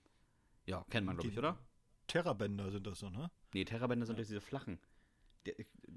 [0.67, 1.59] Ja, kennt man, glaube ich, oder?
[2.07, 3.31] Terrabänder sind das so, ne?
[3.55, 4.79] Nee, Terrabänder sind doch diese flachen.
[5.47, 5.55] Der,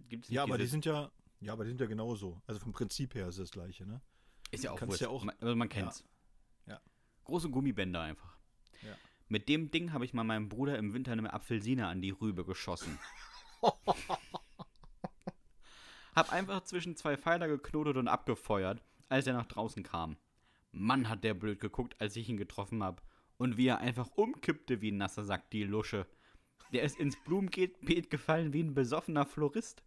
[0.09, 2.41] gibt's Ja, aber die sind ja, ja, aber die sind ja genauso.
[2.47, 4.01] Also vom Prinzip her ist es das gleiche, ne?
[4.52, 5.02] Ist ja auch kannst wurscht.
[5.02, 6.04] ja auch- Man, also man kennt's.
[6.68, 6.80] Ja.
[7.26, 8.38] Große Gummibänder einfach.
[8.84, 8.95] Ja.
[9.28, 12.43] Mit dem Ding habe ich mal meinem Bruder im Winter eine Apfelsine an die Rübe
[12.45, 12.99] geschossen.
[16.16, 20.18] hab einfach zwischen zwei Pfeiler geknotet und abgefeuert, als er nach draußen kam.
[20.72, 23.02] Mann, hat der blöd geguckt, als ich ihn getroffen hab.
[23.38, 26.06] Und wie er einfach umkippte wie ein nasser Sack, die Lusche.
[26.74, 29.84] Der ist ins Blumenbeet gefallen wie ein besoffener Florist.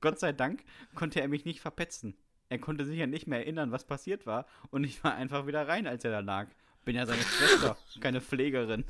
[0.00, 0.64] Gott sei Dank
[0.94, 2.16] konnte er mich nicht verpetzen.
[2.48, 4.46] Er konnte sich ja nicht mehr erinnern, was passiert war.
[4.70, 6.48] Und ich war einfach wieder rein, als er da lag.
[6.84, 8.84] Bin ja seine Schwester, keine Pflegerin.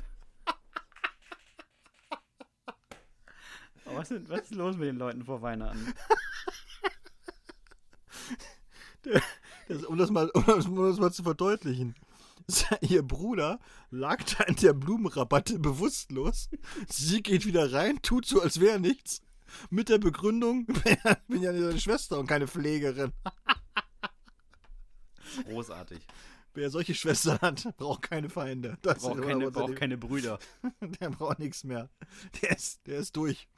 [3.85, 5.93] Was, ist, was ist los mit den Leuten vor Weihnachten?
[9.67, 11.95] Das, um, das mal, um, das, um das mal zu verdeutlichen.
[12.81, 16.49] Ihr Bruder lag da in der Blumenrabatte bewusstlos.
[16.87, 19.21] Sie geht wieder rein, tut so, als wäre nichts.
[19.69, 23.13] Mit der Begründung, ich bin ja nicht seine Schwester und keine Pflegerin.
[25.43, 26.05] Großartig.
[26.53, 28.77] Wer solche Schwestern hat, braucht keine Feinde.
[28.81, 30.39] Das Braucht keine, braucht keine Brüder.
[31.01, 31.89] Der braucht nichts mehr.
[32.41, 33.49] Der ist, der ist durch.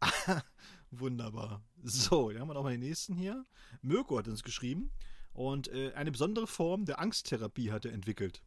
[0.90, 1.62] Wunderbar.
[1.82, 3.44] So, dann haben wir noch mal den nächsten hier.
[3.82, 4.90] Mirko hat uns geschrieben
[5.32, 8.42] und äh, eine besondere Form der Angsttherapie hat er entwickelt.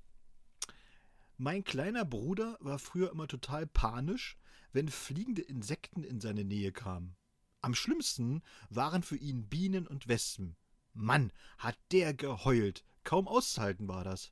[1.38, 4.38] Mein kleiner Bruder war früher immer total panisch,
[4.72, 7.16] wenn fliegende Insekten in seine Nähe kamen.
[7.62, 10.56] Am schlimmsten waren für ihn Bienen und Wespen.
[10.94, 12.84] Mann, hat der geheult.
[13.04, 14.32] Kaum auszuhalten war das.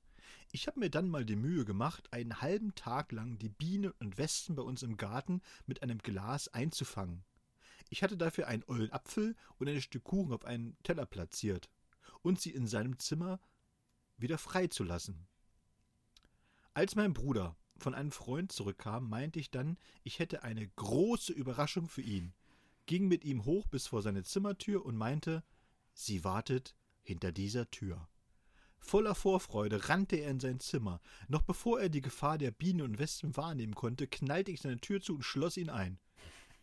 [0.52, 4.18] Ich habe mir dann mal die Mühe gemacht, einen halben Tag lang die Bienen und
[4.18, 7.24] Wespen bei uns im Garten mit einem Glas einzufangen.
[7.90, 11.70] Ich hatte dafür einen ollen Apfel und ein Stück Kuchen auf einen Teller platziert
[12.22, 13.40] und sie in seinem Zimmer
[14.18, 15.28] wieder freizulassen.
[16.74, 21.88] Als mein Bruder von einem Freund zurückkam, meinte ich dann, ich hätte eine große Überraschung
[21.88, 22.34] für ihn,
[22.86, 25.44] ging mit ihm hoch bis vor seine Zimmertür und meinte,
[25.94, 28.08] sie wartet hinter dieser Tür.
[28.80, 31.02] Voller Vorfreude rannte er in sein Zimmer.
[31.28, 35.02] Noch bevor er die Gefahr der Bienen und Wespen wahrnehmen konnte, knallte ich seine Tür
[35.02, 36.00] zu und schloss ihn ein.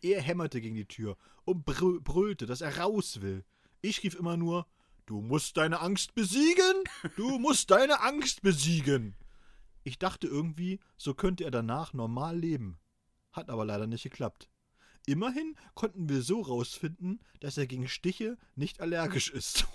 [0.01, 3.43] Er hämmerte gegen die Tür und brü- brüllte, dass er raus will.
[3.81, 4.65] Ich rief immer nur:
[5.05, 6.83] Du musst deine Angst besiegen!
[7.15, 9.15] Du musst deine Angst besiegen!
[9.87, 12.79] Ich dachte irgendwie, so könnte er danach normal leben.
[13.31, 14.49] Hat aber leider nicht geklappt.
[15.05, 19.67] Immerhin konnten wir so rausfinden, dass er gegen Stiche nicht allergisch ist.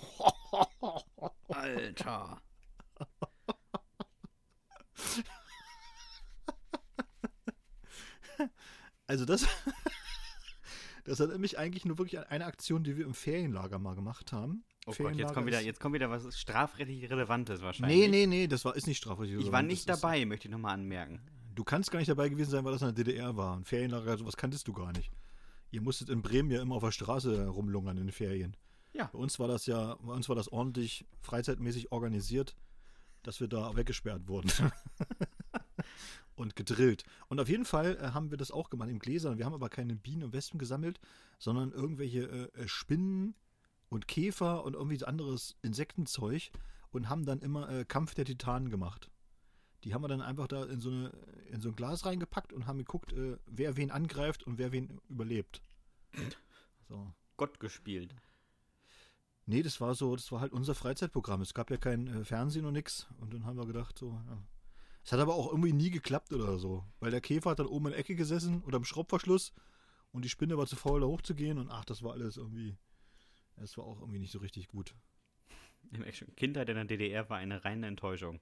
[1.47, 2.41] Alter.
[9.07, 9.47] Also das,
[11.05, 14.33] das erinnert mich eigentlich nur wirklich an eine Aktion, die wir im Ferienlager mal gemacht
[14.33, 14.65] haben.
[14.87, 17.97] Oh Gott, jetzt kommt, wieder, jetzt kommt wieder was strafrechtlich Relevantes wahrscheinlich.
[17.97, 19.39] Nee, nee, nee, das war, ist nicht strafrechtlich.
[19.39, 21.21] Ich war relevant, nicht das dabei, möchte ich nochmal anmerken.
[21.53, 23.57] Du kannst gar nicht dabei gewesen sein, weil das in der DDR war.
[23.57, 25.11] Ein Ferienlager, sowas kanntest du gar nicht.
[25.69, 28.57] Ihr musstet in Bremen ja immer auf der Straße rumlungern in den Ferien.
[28.93, 29.09] Ja.
[29.13, 32.55] Bei uns war das ja, bei uns war das ordentlich freizeitmäßig organisiert.
[33.23, 34.51] dass wir da weggesperrt wurden.
[36.35, 37.03] und gedrillt.
[37.27, 39.37] Und auf jeden Fall äh, haben wir das auch gemacht im Gläsern.
[39.37, 40.99] Wir haben aber keine Bienen und Wespen gesammelt,
[41.37, 42.23] sondern irgendwelche
[42.55, 43.35] äh, äh, Spinnen
[43.91, 46.51] und Käfer und irgendwie so anderes Insektenzeug
[46.91, 49.11] und haben dann immer äh, Kampf der Titanen gemacht.
[49.83, 51.09] Die haben wir dann einfach da in so, eine,
[51.49, 55.01] in so ein Glas reingepackt und haben geguckt, äh, wer wen angreift und wer wen
[55.09, 55.61] überlebt.
[56.87, 57.13] So.
[57.35, 58.15] Gott gespielt.
[59.45, 61.41] Nee, das war so, das war halt unser Freizeitprogramm.
[61.41, 63.07] Es gab ja kein äh, Fernsehen und nix.
[63.19, 64.37] Und dann haben wir gedacht, so, ja.
[65.03, 66.85] Es hat aber auch irgendwie nie geklappt oder so.
[66.99, 69.51] Weil der Käfer hat dann oben in der Ecke gesessen oder im Schraubverschluss
[70.11, 72.77] und die Spinne war zu faul, da hochzugehen und ach, das war alles irgendwie.
[73.61, 74.95] Es war auch irgendwie nicht so richtig gut.
[76.35, 78.39] Kindheit in der DDR war eine reine Enttäuschung.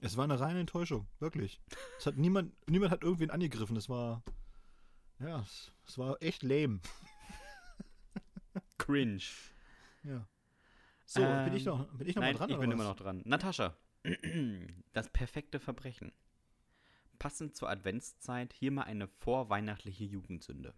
[0.00, 1.60] Es war eine reine Enttäuschung, wirklich.
[1.98, 3.76] Es hat niemand, niemand hat irgendwen angegriffen.
[3.76, 4.22] Es war,
[5.18, 6.80] ja, es, es war echt lame.
[8.78, 9.22] Cringe.
[10.04, 10.26] Ja.
[11.04, 12.50] So, ähm, bin ich noch, bin ich noch nein, mal dran?
[12.50, 12.74] Ich bin was?
[12.74, 13.22] immer noch dran.
[13.24, 13.76] Natascha.
[14.92, 16.12] Das perfekte Verbrechen.
[17.18, 20.74] Passend zur Adventszeit hier mal eine vorweihnachtliche Jugendsünde.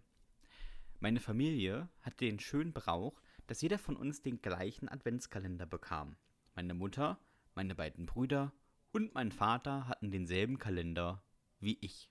[0.99, 6.15] Meine Familie hat den schönen Brauch, dass jeder von uns den gleichen Adventskalender bekam.
[6.55, 7.19] Meine Mutter,
[7.55, 8.53] meine beiden Brüder
[8.91, 11.23] und mein Vater hatten denselben Kalender
[11.59, 12.09] wie ich.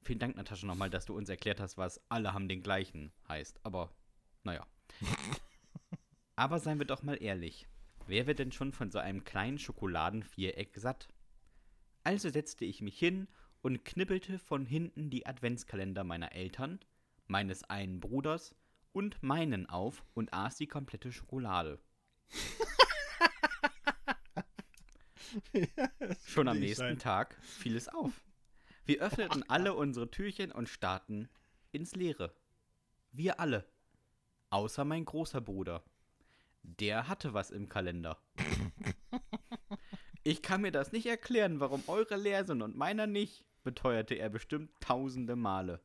[0.00, 3.60] Vielen Dank, Natascha, nochmal, dass du uns erklärt hast, was alle haben den gleichen heißt.
[3.64, 3.90] Aber,
[4.42, 4.66] naja.
[6.36, 7.66] Aber seien wir doch mal ehrlich.
[8.06, 11.08] Wer wird denn schon von so einem kleinen Schokoladenviereck satt?
[12.02, 13.28] Also setzte ich mich hin
[13.62, 16.80] und knibbelte von hinten die Adventskalender meiner Eltern,
[17.26, 18.54] meines einen Bruders
[18.94, 21.78] und meinen auf und aß die komplette Schokolade.
[25.52, 25.90] ja,
[26.26, 26.98] Schon am nächsten sein.
[26.98, 28.24] Tag fiel es auf.
[28.86, 31.28] Wir öffneten alle unsere Türchen und starrten
[31.72, 32.34] ins Leere.
[33.10, 33.68] Wir alle.
[34.50, 35.84] Außer mein großer Bruder.
[36.62, 38.18] Der hatte was im Kalender.
[40.26, 44.30] Ich kann mir das nicht erklären, warum eure leer sind und meiner nicht, beteuerte er
[44.30, 45.82] bestimmt tausende Male.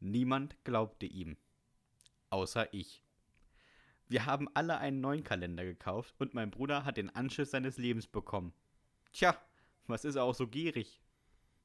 [0.00, 1.38] Niemand glaubte ihm.
[2.30, 3.02] Außer ich.
[4.08, 8.06] Wir haben alle einen neuen Kalender gekauft und mein Bruder hat den Anschiss seines Lebens
[8.06, 8.52] bekommen.
[9.12, 9.36] Tja,
[9.86, 11.00] was ist er auch so gierig?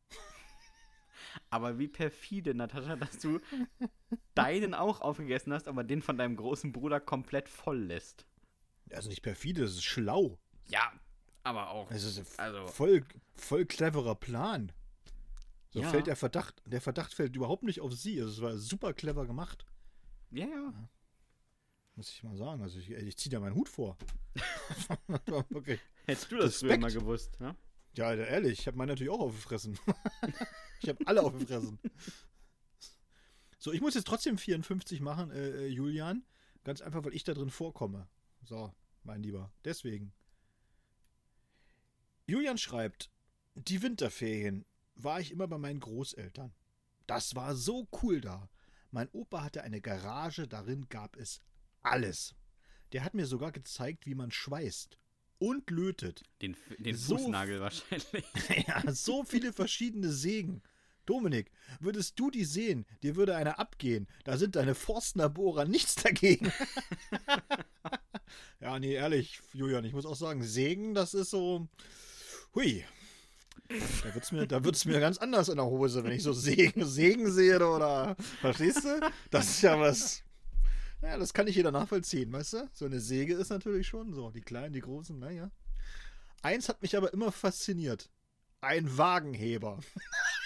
[1.49, 3.39] Aber wie perfide, Natascha, dass du
[4.36, 8.26] deinen auch aufgegessen hast, aber den von deinem großen Bruder komplett voll lässt.
[8.91, 10.38] Also nicht perfide, das ist schlau.
[10.68, 10.93] Ja,
[11.43, 11.89] aber auch.
[11.91, 13.03] Es ist also, voll,
[13.36, 14.72] voll cleverer Plan.
[15.72, 15.89] So ja.
[15.89, 18.20] fällt der Verdacht, der Verdacht fällt überhaupt nicht auf sie.
[18.22, 19.66] Also es war super clever gemacht.
[20.36, 20.89] Ja, ja.
[21.95, 22.61] Muss ich mal sagen.
[22.61, 23.97] Also ich, ich ziehe da meinen Hut vor.
[25.53, 25.79] okay.
[26.05, 26.73] Hättest du das Respekt.
[26.73, 27.55] früher mal gewusst, ne?
[27.95, 29.79] Ja, ehrlich, ich habe meinen natürlich auch aufgefressen.
[30.81, 31.79] ich habe alle aufgefressen.
[33.57, 36.25] So, ich muss jetzt trotzdem 54 machen, äh, äh, Julian.
[36.65, 38.09] Ganz einfach, weil ich da drin vorkomme.
[38.43, 38.73] So,
[39.03, 39.53] mein Lieber.
[39.63, 40.11] Deswegen.
[42.27, 43.09] Julian schreibt,
[43.53, 44.65] die Winterferien
[44.95, 46.53] war ich immer bei meinen Großeltern.
[47.07, 48.49] Das war so cool da.
[48.96, 51.41] Mein Opa hatte eine Garage, darin gab es
[51.82, 52.34] alles.
[52.93, 54.98] Der hat mir sogar gezeigt, wie man schweißt
[55.38, 56.24] und lötet.
[56.41, 58.24] Den, den so, Fußnagel wahrscheinlich.
[58.68, 60.64] ja, so viele verschiedene Sägen.
[61.06, 64.08] Dominik, würdest du die sehen, dir würde einer abgehen.
[64.24, 66.54] Da sind deine Forstnerbohrer nichts dagegen.
[68.62, 71.68] ja, nee, ehrlich, Julian, ich muss auch sagen, Sägen, das ist so.
[72.56, 72.86] Hui.
[73.68, 74.14] Da
[74.64, 77.56] wird es mir, mir ganz anders in der Hose, wenn ich so Sägen, Sägen sehe
[77.58, 78.16] oder.
[78.39, 78.99] Verstehst du?
[79.32, 80.24] Das ist ja was.
[81.01, 82.70] Ja, das kann nicht jeder nachvollziehen, weißt du?
[82.74, 84.32] So eine Säge ist natürlich schon so.
[84.32, 85.51] Die kleinen, die großen, naja.
[86.41, 88.10] Eins hat mich aber immer fasziniert.
[88.62, 89.80] Ein Wagenheber.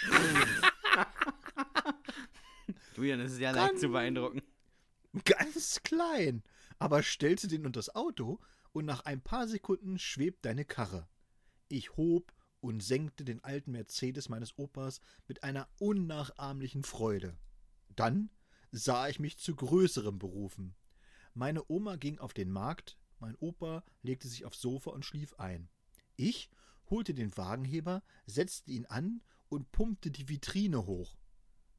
[2.96, 4.42] Julian, das ist ja leicht zu beeindrucken.
[5.24, 6.42] Ganz klein.
[6.78, 8.40] Aber stellst du den unter das Auto
[8.72, 11.08] und nach ein paar Sekunden schwebt deine Karre.
[11.68, 17.36] Ich hob und senkte den alten Mercedes meines Opas mit einer unnachahmlichen Freude.
[17.96, 18.30] Dann
[18.70, 20.74] sah ich mich zu größerem berufen.
[21.34, 25.68] Meine Oma ging auf den Markt, mein Opa legte sich aufs Sofa und schlief ein.
[26.16, 26.50] Ich
[26.88, 31.18] holte den Wagenheber, setzte ihn an und pumpte die Vitrine hoch.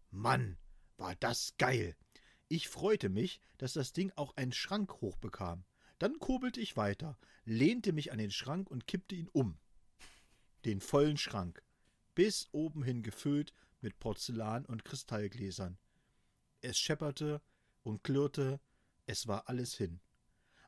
[0.10, 0.58] Mann,
[0.98, 1.96] war das geil!
[2.48, 5.64] Ich freute mich, dass das Ding auch einen Schrank hochbekam.
[6.00, 9.58] Dann kurbelte ich weiter, lehnte mich an den Schrank und kippte ihn um.
[10.66, 11.64] Den vollen Schrank,
[12.16, 15.78] bis oben hin gefüllt mit Porzellan und Kristallgläsern.
[16.62, 17.42] Es schepperte
[17.84, 18.60] und klirrte,
[19.08, 20.00] es war alles hin.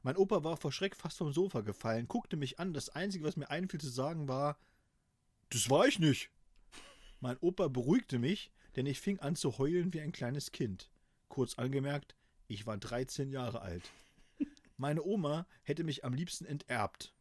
[0.02, 2.74] Mein Opa war vor Schreck fast vom Sofa gefallen, guckte mich an.
[2.74, 4.60] Das Einzige, was mir einfiel zu sagen, war:
[5.50, 6.30] Das war ich nicht.
[7.22, 10.90] Mein Opa beruhigte mich, denn ich fing an zu heulen wie ein kleines Kind.
[11.30, 12.16] Kurz angemerkt,
[12.48, 13.92] ich war 13 Jahre alt.
[14.76, 17.14] Meine Oma hätte mich am liebsten enterbt.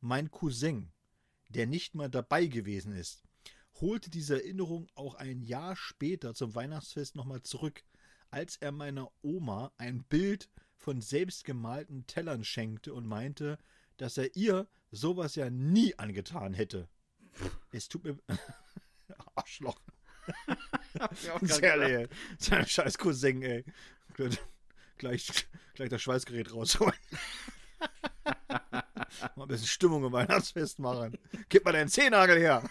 [0.00, 0.92] Mein Cousin,
[1.48, 3.22] der nicht mal dabei gewesen ist,
[3.80, 7.82] holte diese Erinnerung auch ein Jahr später zum Weihnachtsfest nochmal zurück,
[8.30, 13.58] als er meiner Oma ein Bild von selbstgemalten Tellern schenkte und meinte,
[13.96, 16.88] dass er ihr sowas ja nie angetan hätte.
[17.72, 18.18] Es tut mir.
[19.34, 19.80] Arschloch.
[21.42, 22.08] Sehr.
[22.38, 23.64] Sein scheiß Cousin, ey.
[24.98, 25.28] Gleich,
[25.74, 26.94] gleich das Schweißgerät rausholen.
[29.36, 31.16] Mal ein bisschen Stimmung im Weihnachtsfest machen.
[31.48, 32.68] Gib mal deinen Zehennagel her.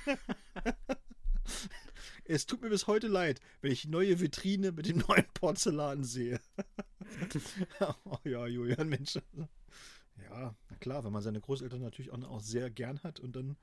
[2.26, 6.04] es tut mir bis heute leid, wenn ich die neue Vitrine mit dem neuen Porzellan
[6.04, 6.40] sehe.
[8.06, 9.20] oh ja, Julian, Mensch.
[10.24, 13.58] Ja, na klar, wenn man seine Großeltern natürlich auch, auch sehr gern hat und dann,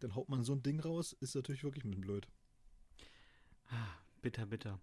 [0.00, 2.28] dann haut man so ein Ding raus, ist natürlich wirklich ein bisschen blöd.
[3.68, 4.80] Ah, bitter, bitter.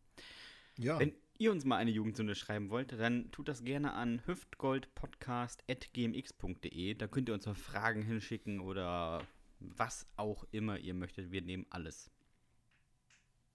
[0.78, 0.99] Ja.
[0.99, 6.95] Wenn ihr uns mal eine Jugendsünde schreiben wollt, dann tut das gerne an hüftgoldpodcast.gmx.de.
[6.95, 9.25] Da könnt ihr uns mal Fragen hinschicken oder
[9.59, 11.32] was auch immer ihr möchtet.
[11.32, 12.11] Wir nehmen alles.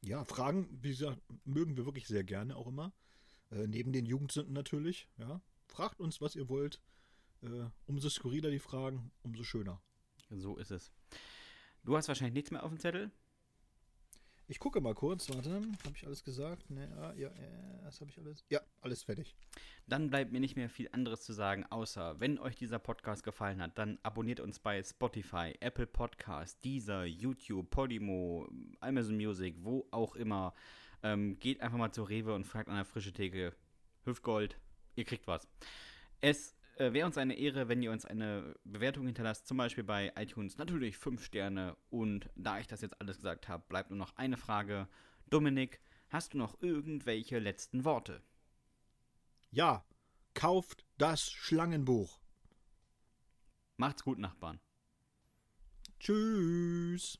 [0.00, 2.92] Ja, Fragen, wie gesagt, mögen wir wirklich sehr gerne auch immer.
[3.50, 5.08] Äh, neben den Jugendsünden natürlich.
[5.16, 5.40] Ja.
[5.68, 6.82] Fragt uns, was ihr wollt.
[7.42, 9.80] Äh, umso skurriler die Fragen, umso schöner.
[10.30, 10.92] So ist es.
[11.84, 13.10] Du hast wahrscheinlich nichts mehr auf dem Zettel.
[14.48, 16.68] Ich gucke mal kurz, warte, habe ich alles gesagt?
[16.68, 18.44] Ne, ja, ja, ja, das habe ich alles.
[18.50, 19.34] Ja, alles fertig.
[19.86, 23.62] Dann bleibt mir nicht mehr viel anderes zu sagen, außer wenn euch dieser Podcast gefallen
[23.62, 28.48] hat, dann abonniert uns bei Spotify, Apple Podcast, Deezer, YouTube, Podimo,
[28.80, 30.54] Amazon Music, wo auch immer.
[31.04, 33.54] Ähm, geht einfach mal zur Rewe und fragt an der frische Theke
[34.04, 34.56] Hüftgold,
[34.94, 35.48] ihr kriegt was.
[36.20, 40.12] Es äh, wäre uns eine Ehre, wenn ihr uns eine Bewertung hinterlasst, zum Beispiel bei
[40.16, 40.58] iTunes.
[40.58, 41.76] Natürlich 5 Sterne.
[41.90, 44.88] Und da ich das jetzt alles gesagt habe, bleibt nur noch eine Frage.
[45.30, 48.22] Dominik, hast du noch irgendwelche letzten Worte?
[49.50, 49.84] Ja,
[50.34, 52.20] kauft das Schlangenbuch.
[53.76, 54.60] Macht's gut, Nachbarn.
[56.00, 57.18] Tschüss.